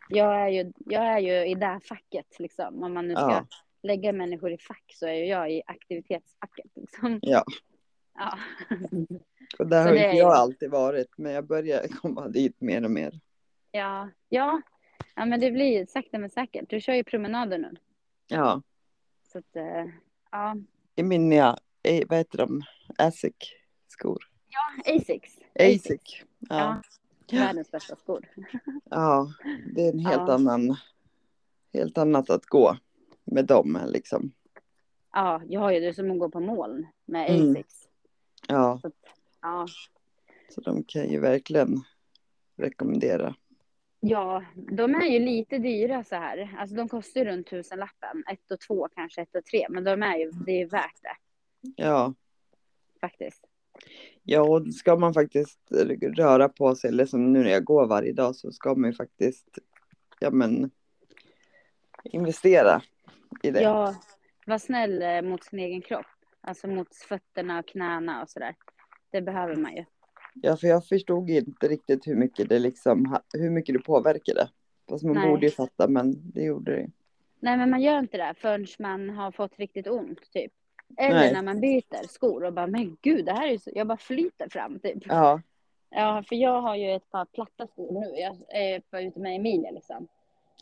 jag, 0.10 0.41
är 0.41 0.47
ju, 0.47 0.71
jag 0.75 1.03
är 1.03 1.19
ju 1.19 1.51
i 1.51 1.56
det 1.56 1.65
här 1.65 1.79
facket 1.79 2.39
liksom. 2.39 2.84
Om 2.84 2.93
man 2.93 3.08
nu 3.08 3.15
ska 3.15 3.21
Ja. 3.29 3.47
Lägga 3.83 4.11
människor 4.13 4.51
i 4.51 4.57
fack 4.57 4.83
så 4.93 5.07
är 5.07 5.13
ju 5.13 5.25
jag 5.25 5.51
i 5.51 5.61
aktivitetsfacket 5.65 6.65
liksom. 6.75 7.19
Ja, 7.21 7.43
Ja. 8.15 8.37
och 9.59 9.67
där 9.67 9.83
Så 9.83 9.89
har 9.89 9.95
inte 9.95 10.07
är- 10.07 10.13
jag 10.13 10.31
alltid 10.33 10.69
varit, 10.71 11.17
men 11.17 11.31
jag 11.31 11.47
börjar 11.47 11.87
komma 12.01 12.27
dit 12.27 12.61
mer 12.61 12.83
och 12.85 12.91
mer. 12.91 13.19
Ja, 13.71 14.09
ja. 14.29 14.61
Ja, 15.15 15.25
men 15.25 15.39
det 15.39 15.51
blir 15.51 15.79
ju 15.79 15.85
sakta 15.87 16.17
men 16.19 16.29
säkert. 16.29 16.69
Du 16.69 16.81
kör 16.81 16.93
ju 16.93 17.03
promenader 17.03 17.57
nu. 17.57 17.73
Ja, 18.27 18.61
Så 19.31 19.37
att, 19.37 19.55
eh, 19.55 19.85
ja. 20.31 20.55
i 20.95 21.03
min 21.03 21.29
nya, 21.29 21.57
vad 22.07 22.17
heter 22.17 22.37
de, 22.37 22.61
Asic 22.97 23.33
skor. 23.87 24.23
Asics. 24.85 25.37
Asic. 25.59 26.21
Ja. 26.39 26.81
Ja. 27.27 27.39
Världens 27.39 27.71
bästa 27.71 27.95
skor. 27.95 28.25
ja, 28.89 29.33
det 29.75 29.81
är 29.87 29.91
en 29.93 29.99
helt 30.05 30.21
Ja. 30.27 30.33
annan, 30.33 30.75
helt 31.73 31.97
annat 31.97 32.29
att 32.29 32.45
gå 32.45 32.77
med 33.25 33.45
dem 33.45 33.79
liksom. 33.88 34.31
Ja, 35.13 35.41
jag 35.47 35.59
har 35.59 35.71
ju 35.71 35.79
det 35.79 35.93
som 35.93 36.12
att 36.12 36.19
gå 36.19 36.29
på 36.29 36.39
moln 36.39 36.88
med 37.05 37.29
Mm. 37.29 37.51
Asics. 37.51 37.88
Ja, 38.47 38.79
Så 38.81 38.91
ja. 39.41 39.67
så 40.49 40.62
de 40.62 40.83
kan 40.83 41.09
ju 41.09 41.19
verkligen 41.19 41.81
rekommendera. 42.57 43.36
ja, 43.99 44.43
de 44.55 44.95
är 44.95 45.05
ju 45.05 45.19
lite 45.19 45.57
dyra 45.57 46.03
så 46.03 46.15
här. 46.15 46.55
Alltså 46.59 46.75
de 46.75 46.89
kostar 46.89 47.21
ju 47.21 47.25
runt 47.27 47.47
tusenlappen. 47.47 48.23
Ett 48.31 48.51
och 48.51 48.59
två, 48.59 48.88
kanske 48.95 49.21
ett 49.21 49.36
och 49.36 49.45
tre. 49.45 49.65
Men 49.69 49.83
de 49.83 50.03
är 50.03 50.17
ju, 50.17 50.31
det 50.31 50.51
är 50.51 50.57
ju 50.59 50.65
värt 50.65 51.01
det 51.01 51.15
Ja, 51.75 52.13
faktiskt. 53.01 53.43
ja, 54.23 54.41
och 54.41 54.73
ska 54.73 54.95
man 54.95 55.13
faktiskt 55.13 55.59
röra 56.17 56.49
på 56.49 56.75
sig, 56.75 56.88
eller 56.89 57.05
som 57.05 57.33
nu 57.33 57.43
när 57.43 57.49
jag 57.51 57.63
går 57.63 57.88
varje 57.88 58.13
dag 58.13 58.36
så 58.36 58.51
ska 58.51 58.75
man 58.75 58.89
ju 58.89 58.95
faktiskt, 58.95 59.59
ja 60.19 60.29
men, 60.31 60.71
investera 62.03 62.81
i 63.43 63.51
det. 63.51 63.61
Ja, 63.61 63.95
var 64.45 64.57
snäll 64.57 65.01
eh, 65.01 65.21
mot 65.21 65.43
sin 65.43 65.59
egen 65.59 65.81
kropp. 65.81 66.05
Alltså 66.41 66.67
mot 66.67 66.95
fötterna 66.95 67.59
och 67.59 67.67
knäna 67.67 68.21
och 68.21 68.29
sådär. 68.29 68.55
Det 69.11 69.21
behöver 69.21 69.55
man 69.55 69.75
ju. 69.75 69.85
Ja, 70.33 70.57
för 70.57 70.67
jag 70.67 70.85
förstod 70.85 71.29
inte 71.29 71.67
riktigt 71.67 72.07
hur 72.07 72.15
mycket 72.15 72.49
det 72.49 72.59
liksom, 72.59 73.17
hur 73.33 73.49
mycket 73.49 73.75
det 73.75 73.79
påverkade. 73.79 74.49
Fast 74.89 75.03
man 75.03 75.15
Nej. 75.15 75.29
borde 75.29 75.45
ju 75.45 75.51
fatta, 75.51 75.87
men 75.87 76.31
det 76.31 76.43
gjorde 76.43 76.75
det. 76.75 76.89
Nej, 77.39 77.57
men 77.57 77.69
man 77.69 77.81
gör 77.81 77.99
inte 77.99 78.17
det 78.17 78.33
förrän 78.37 78.67
man 78.79 79.09
har 79.09 79.31
fått 79.31 79.59
riktigt 79.59 79.87
ont, 79.87 80.31
typ. 80.31 80.51
Eller 80.97 81.15
Nej. 81.15 81.33
när 81.33 81.41
man 81.41 81.61
byter 81.61 82.07
skor 82.07 82.43
och 82.43 82.53
bara, 82.53 82.67
men 82.67 82.97
gud, 83.01 83.25
det 83.25 83.31
här 83.31 83.47
är 83.47 83.57
så... 83.57 83.71
Jag 83.73 83.87
bara 83.87 83.97
flyter 83.97 84.49
fram, 84.49 84.79
typ. 84.79 85.03
Ja, 85.05 85.41
Ja, 85.95 86.23
för 86.29 86.35
jag 86.35 86.61
har 86.61 86.75
ju 86.75 86.91
ett 86.91 87.11
par 87.11 87.25
platta 87.25 87.67
skor 87.67 88.01
nu. 88.01 88.19
Jag 88.19 88.35
är 88.49 89.07
ute 89.07 89.19
med 89.19 89.35
Emilia, 89.35 89.71
liksom. 89.71 90.07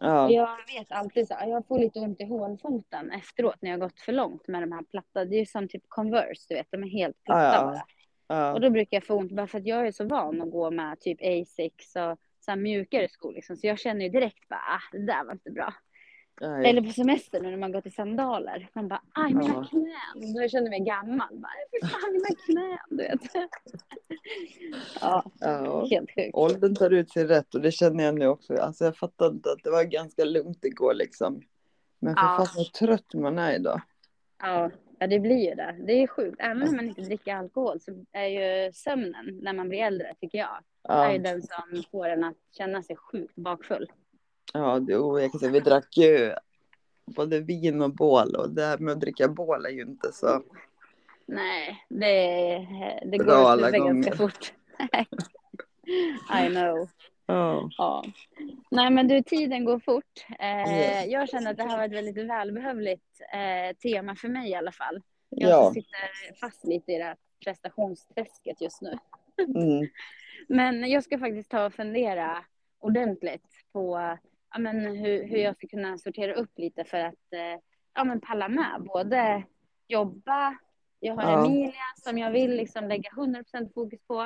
Ja. 0.04 0.30
Jag 0.30 0.58
vet 0.78 0.92
alltid 0.92 1.28
så 1.28 1.36
jag 1.40 1.68
får 1.68 1.80
lite 1.80 2.00
ont 2.00 2.22
i 2.22 2.26
hålfoten 2.26 3.12
efteråt 3.12 3.56
när 3.62 3.70
jag 3.70 3.78
har 3.78 3.88
gått 3.88 4.00
för 4.00 4.12
långt 4.12 4.48
med 4.48 4.64
de 4.64 4.72
här 4.72 4.84
platta. 4.84 5.26
Det 5.26 5.36
är 5.36 5.40
ju 5.40 5.46
som 5.46 5.68
typ 5.68 5.84
Converse, 5.88 6.46
du 6.50 6.56
vet, 6.56 6.68
de 6.70 6.84
är 6.84 6.88
helt 6.88 7.24
platta 7.24 7.56
Ja, 7.56 7.66
bara. 7.66 7.86
Ja. 8.28 8.54
Och 8.54 8.62
då 8.62 8.70
brukar 8.70 8.98
jag 8.98 9.04
få 9.06 9.16
ont 9.16 9.32
bara 9.32 9.48
för 9.48 9.58
att 9.58 9.66
jag 9.66 9.88
är 9.88 9.92
så 9.92 10.06
van 10.06 10.42
att 10.42 10.52
gå 10.52 10.72
med 10.72 11.00
typ 11.00 11.20
Asics 11.22 11.96
och 11.96 12.18
så 12.40 12.56
mjukare 12.56 13.08
skor 13.10 13.34
liksom. 13.34 13.58
Så 13.58 13.68
jag 13.68 13.80
känner 13.80 14.06
ju 14.06 14.10
direkt 14.10 14.50
bara, 14.50 14.60
ah, 14.60 14.82
det 14.92 15.06
där 15.06 15.26
var 15.26 15.32
inte 15.32 15.52
bra. 15.52 15.74
Nej. 16.42 16.70
Eller 16.70 16.82
på 16.82 16.90
semester 16.90 17.42
nu 17.42 17.50
när 17.50 17.58
man 17.58 17.72
går 17.72 17.82
till 17.82 17.94
sandaler. 17.94 18.70
Man 18.74 18.88
bara, 18.88 19.02
aj 19.14 19.34
mina 19.34 19.54
Ja. 19.54 19.66
knän. 19.70 20.34
Då 20.34 20.48
känner 20.48 20.66
jag 20.66 20.70
mig 20.70 20.80
gammal. 20.80 21.28
Bara, 21.38 21.52
Fy 21.82 21.88
fan 21.88 22.12
mina 22.12 22.26
knän, 22.46 22.78
du 22.90 22.96
vet. 22.98 23.50
ja, 25.02 25.24
Ja. 25.40 25.86
helt 25.92 26.12
sjukt. 26.16 26.30
Åldern 26.36 26.76
tar 26.76 26.90
ut 26.94 27.12
sin 27.12 27.28
rätt 27.28 27.56
och 27.56 27.62
det 27.62 27.72
känner 27.72 28.04
jag 28.04 28.16
nu 28.20 28.28
också. 28.28 28.56
Alltså 28.58 28.86
jag 28.86 28.98
fattar 28.98 29.28
inte 29.28 29.52
att 29.52 29.64
det 29.64 29.72
var 29.72 29.84
ganska 29.84 30.24
lugnt 30.26 30.66
igår 30.66 30.94
liksom. 30.94 31.42
Men 32.00 32.16
för 32.16 32.22
Ja. 32.24 32.38
fan 32.38 32.48
vad 32.58 32.74
trött 32.74 33.14
man 33.14 33.40
är 33.40 33.56
idag. 33.56 33.82
Ja, 34.42 34.72
ja, 35.00 35.08
det 35.08 35.20
blir 35.20 35.50
ju 35.50 35.56
det. 35.56 35.76
Det 35.88 35.94
är 35.94 36.08
sjukt. 36.08 36.36
Även 36.40 36.68
om 36.70 36.76
man 36.76 36.86
inte 36.88 37.02
dricker 37.02 37.36
alkohol 37.36 37.80
så 37.80 38.06
är 38.12 38.26
ju 38.66 38.74
sömnen 38.74 39.40
när 39.42 39.54
man 39.54 39.70
blir 39.70 39.80
äldre, 39.80 40.14
tycker 40.22 40.38
jag, 40.38 40.60
är 40.90 41.10
ju 41.12 41.16
Ja, 41.18 41.22
den 41.24 41.42
som 41.42 41.84
får 41.92 42.10
en 42.10 42.24
att 42.24 42.36
känna 42.58 42.84
sig 42.84 42.96
sjukt 42.96 43.36
bakfull. 43.36 43.92
Ja 44.54 44.74
och 44.98 45.22
jag 45.22 45.32
kan 45.32 45.40
säga, 45.40 45.52
vi 45.52 45.60
drack 45.60 45.98
ju 45.98 46.34
både 47.06 47.40
vin 47.40 47.82
och 47.82 47.96
bål 47.96 48.36
och 48.36 48.50
det 48.50 48.66
här 48.66 48.78
med 48.78 48.92
att 48.92 49.00
dricka 49.00 49.28
bål 49.28 49.66
är 49.66 49.70
ju 49.70 49.82
inte 49.82 50.12
så. 50.14 50.44
Nej, 51.26 51.86
det, 51.90 52.08
det 53.06 53.18
går 53.18 53.26
Bra 53.26 53.50
alla 53.50 53.68
huvudet 53.68 53.88
ganska 53.88 54.16
fort. 54.16 54.54
I 56.46 56.50
know. 56.50 56.90
Ja, 57.26 57.70
Ja. 57.78 58.04
Nej 58.72 58.90
men 58.90 59.08
du, 59.08 59.24
tiden 59.24 59.66
går 59.66 59.80
fort. 59.80 60.26
Eh, 60.40 60.48
Ja. 60.48 61.06
Jag 61.06 61.30
känner 61.30 61.52
att 61.52 61.58
det 61.58 61.64
här 61.64 61.78
var 61.78 61.86
ett 61.86 61.92
väldigt 61.92 62.30
välbehövligt 62.30 63.22
eh, 63.34 63.76
tema 63.78 64.16
för 64.16 64.28
mig 64.28 64.50
i 64.50 64.56
alla 64.56 64.72
fall. 64.72 65.02
Jag 65.30 65.50
ja. 65.50 65.72
sitter 65.74 66.36
fast 66.40 66.68
lite 66.68 66.92
i 66.92 66.98
det 66.98 67.04
här 67.04 67.18
prestationsträsket 67.44 68.62
just 68.62 68.82
nu. 68.82 68.98
Mm. 69.38 69.88
Men 70.48 70.90
jag 70.90 71.04
ska 71.04 71.20
faktiskt 71.20 71.52
ta 71.52 71.66
och 71.66 71.74
fundera 71.74 72.38
ordentligt 72.80 73.48
på 73.74 74.18
ja, 74.54 74.60
men 74.60 74.96
hur, 74.96 75.24
hur 75.28 75.38
jag 75.38 75.56
ska 75.56 75.68
kunna 75.68 75.98
sortera 75.98 76.34
upp 76.34 76.52
lite 76.60 76.84
för 76.84 76.98
att 76.98 77.34
eh, 77.34 77.60
ja, 77.96 78.04
men 78.04 78.22
palla 78.22 78.48
med. 78.50 78.82
Både 78.94 79.44
jobba, 79.88 80.56
jag 81.00 81.16
har 81.16 81.24
Ja. 81.32 81.46
Emilia 81.46 81.74
som 81.96 82.18
jag 82.18 82.32
vill 82.32 82.52
liksom 82.56 82.88
lägga 82.88 83.10
100% 83.10 83.74
fokus 83.74 84.00
på. 84.08 84.22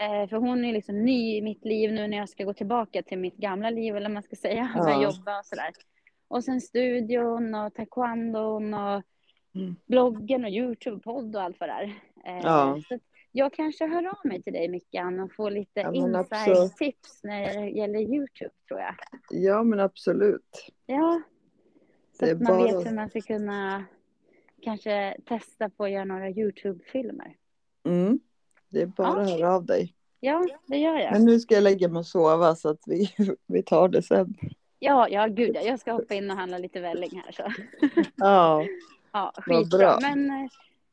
Eh, 0.00 0.28
för 0.28 0.36
hon 0.36 0.64
är 0.64 0.72
liksom 0.72 1.04
ny 1.04 1.36
i 1.36 1.42
mitt 1.42 1.64
liv 1.64 1.92
nu 1.92 2.06
när 2.08 2.16
jag 2.18 2.28
ska 2.28 2.44
gå 2.44 2.52
tillbaka 2.52 3.02
till 3.02 3.18
mitt 3.18 3.36
gamla 3.36 3.70
liv 3.70 3.96
eller 3.96 4.08
man 4.08 4.22
ska 4.22 4.36
säga. 4.36 4.70
Ja. 4.76 4.82
Börja 4.82 5.02
jobba 5.02 5.38
och 5.38 5.46
sådär. 5.46 5.70
Och 6.28 6.44
sen 6.44 6.60
studion 6.60 7.54
och 7.54 7.74
taekwondon 7.74 8.74
och 8.74 9.02
Mm. 9.54 9.76
bloggen 9.86 10.44
och 10.44 10.50
Youtube-podd 10.50 11.36
och 11.36 11.42
allt 11.42 11.60
vad 11.60 11.68
det 11.68 11.72
är. 11.72 11.84
Eh, 12.24 12.40
Ja. 12.42 12.78
så 12.88 12.98
jag 13.32 13.52
kanske 13.52 13.86
hör 13.86 14.06
av 14.08 14.18
mig 14.24 14.42
till 14.42 14.52
dig 14.52 14.68
Mickan 14.68 15.20
och 15.20 15.32
får 15.34 15.50
lite 15.50 15.80
Ja, 15.80 15.90
men 15.90 16.14
inside-tips 16.16 17.20
när 17.22 17.40
det 17.62 17.68
gäller 17.70 17.98
Youtube 18.00 18.50
tror 18.68 18.80
jag. 18.80 18.94
ja 19.30 19.62
men 19.62 19.80
absolut. 19.80 20.66
Ja. 20.86 21.22
Så 22.18 22.24
att 22.32 22.40
man 22.40 22.46
bara- 22.58 22.62
vet 22.78 22.86
hur 22.86 22.94
man 22.94 23.08
ska 23.10 23.20
kunna 23.20 23.84
kanske 24.62 25.16
testa 25.26 25.70
på 25.70 25.84
att 25.84 25.90
göra 25.90 26.04
några 26.04 26.30
Youtube-filmer. 26.30 27.36
Mm. 27.86 28.20
Det 28.68 28.82
är 28.82 28.86
bara 28.86 29.08
att 29.22 29.30
höra 29.30 29.54
av 29.54 29.64
dig. 29.66 29.94
Ja, 30.20 30.46
det 30.66 30.76
gör 30.76 30.98
jag. 30.98 31.12
Men 31.12 31.24
nu 31.24 31.40
ska 31.40 31.54
jag 31.54 31.62
lägga 31.64 31.88
mig 31.88 31.98
och 32.00 32.06
sova 32.06 32.54
så 32.54 32.68
att 32.68 32.80
vi, 32.86 33.10
vi 33.46 33.62
tar 33.62 33.88
det 33.88 34.02
sen. 34.02 34.34
Ja, 34.78 35.08
ja, 35.08 35.26
gud 35.26 35.56
ja. 35.56 35.60
Jag 35.62 35.80
ska 35.80 35.92
hoppa 35.92 36.14
in 36.14 36.30
och 36.30 36.36
handla 36.36 36.58
lite 36.58 36.80
välling 36.80 37.22
här 37.24 37.32
så. 37.32 37.52
Ja, 38.16 38.64
Ja, 39.12 39.32
skitbra. 39.36 39.78
bra. 39.78 39.98
Men 40.00 40.48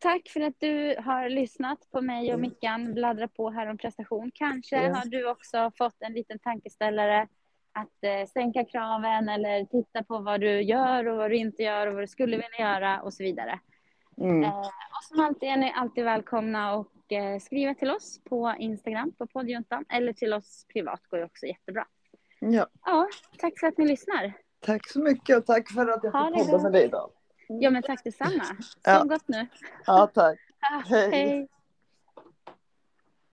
tack 0.05 0.29
för 0.29 0.41
att 0.41 0.59
du 0.59 0.95
har 1.05 1.29
lyssnat 1.29 1.91
på 1.91 2.01
mig 2.01 2.33
och 2.33 2.39
Mickan 2.39 2.93
bladdra 2.93 3.27
på 3.27 3.49
här 3.49 3.69
om 3.69 3.77
prestation. 3.77 4.31
Kanske 4.33 4.83
Ja. 4.83 4.93
har 4.93 5.05
du 5.05 5.29
också 5.29 5.71
fått 5.77 5.95
en 5.99 6.13
liten 6.13 6.39
tankeställare 6.39 7.27
att 7.71 8.03
eh, 8.03 8.27
sänka 8.33 8.65
kraven 8.65 9.29
eller 9.29 9.65
titta 9.65 10.03
på 10.03 10.19
vad 10.19 10.41
du 10.41 10.61
gör 10.61 11.07
och 11.07 11.17
vad 11.17 11.31
du 11.31 11.35
inte 11.35 11.63
gör 11.63 11.87
och 11.87 11.93
vad 11.93 12.03
du 12.03 12.07
skulle 12.07 12.35
vilja 12.35 12.59
göra 12.59 13.01
och 13.01 13.13
så 13.13 13.23
vidare. 13.23 13.59
mm. 14.17 14.43
Eh, 14.43 14.59
och 14.59 15.03
som 15.03 15.19
alltid 15.19 15.49
är 15.49 15.57
ni 15.57 15.73
alltid 15.75 16.03
välkomna 16.03 16.75
och 16.75 17.11
eh, 17.11 17.39
skriva 17.39 17.73
till 17.73 17.91
oss 17.91 18.23
på 18.23 18.55
Instagram 18.59 19.11
på 19.17 19.27
poddjuntan 19.27 19.85
eller 19.89 20.13
till 20.13 20.33
oss 20.33 20.65
privat 20.73 21.07
går 21.07 21.19
ju 21.19 21.25
också 21.25 21.45
jättebra. 21.45 21.85
ja. 22.39 22.67
Ja, 22.85 23.07
tack 23.37 23.59
för 23.59 23.67
att 23.67 23.77
ni 23.77 23.85
lyssnar. 23.85 24.33
Tack 24.59 24.89
så 24.89 24.99
mycket 24.99 25.37
och 25.37 25.45
tack 25.45 25.71
för 25.71 25.87
att 25.87 26.03
jag 26.03 26.35
fick 26.35 26.51
podda 26.51 26.63
med 26.63 26.71
dig 26.71 26.85
idag. 26.85 27.11
Ja, 27.47 27.69
men 27.69 27.83
tack 27.83 28.03
detsamma. 28.03 28.43
Så 28.45 28.79
Ja. 28.83 29.03
gott 29.03 29.27
nu. 29.27 29.47
Ja, 29.85 30.07
tack. 30.07 30.39
Ja, 30.61 30.83
Hej. 30.89 31.11
hej. 31.11 31.47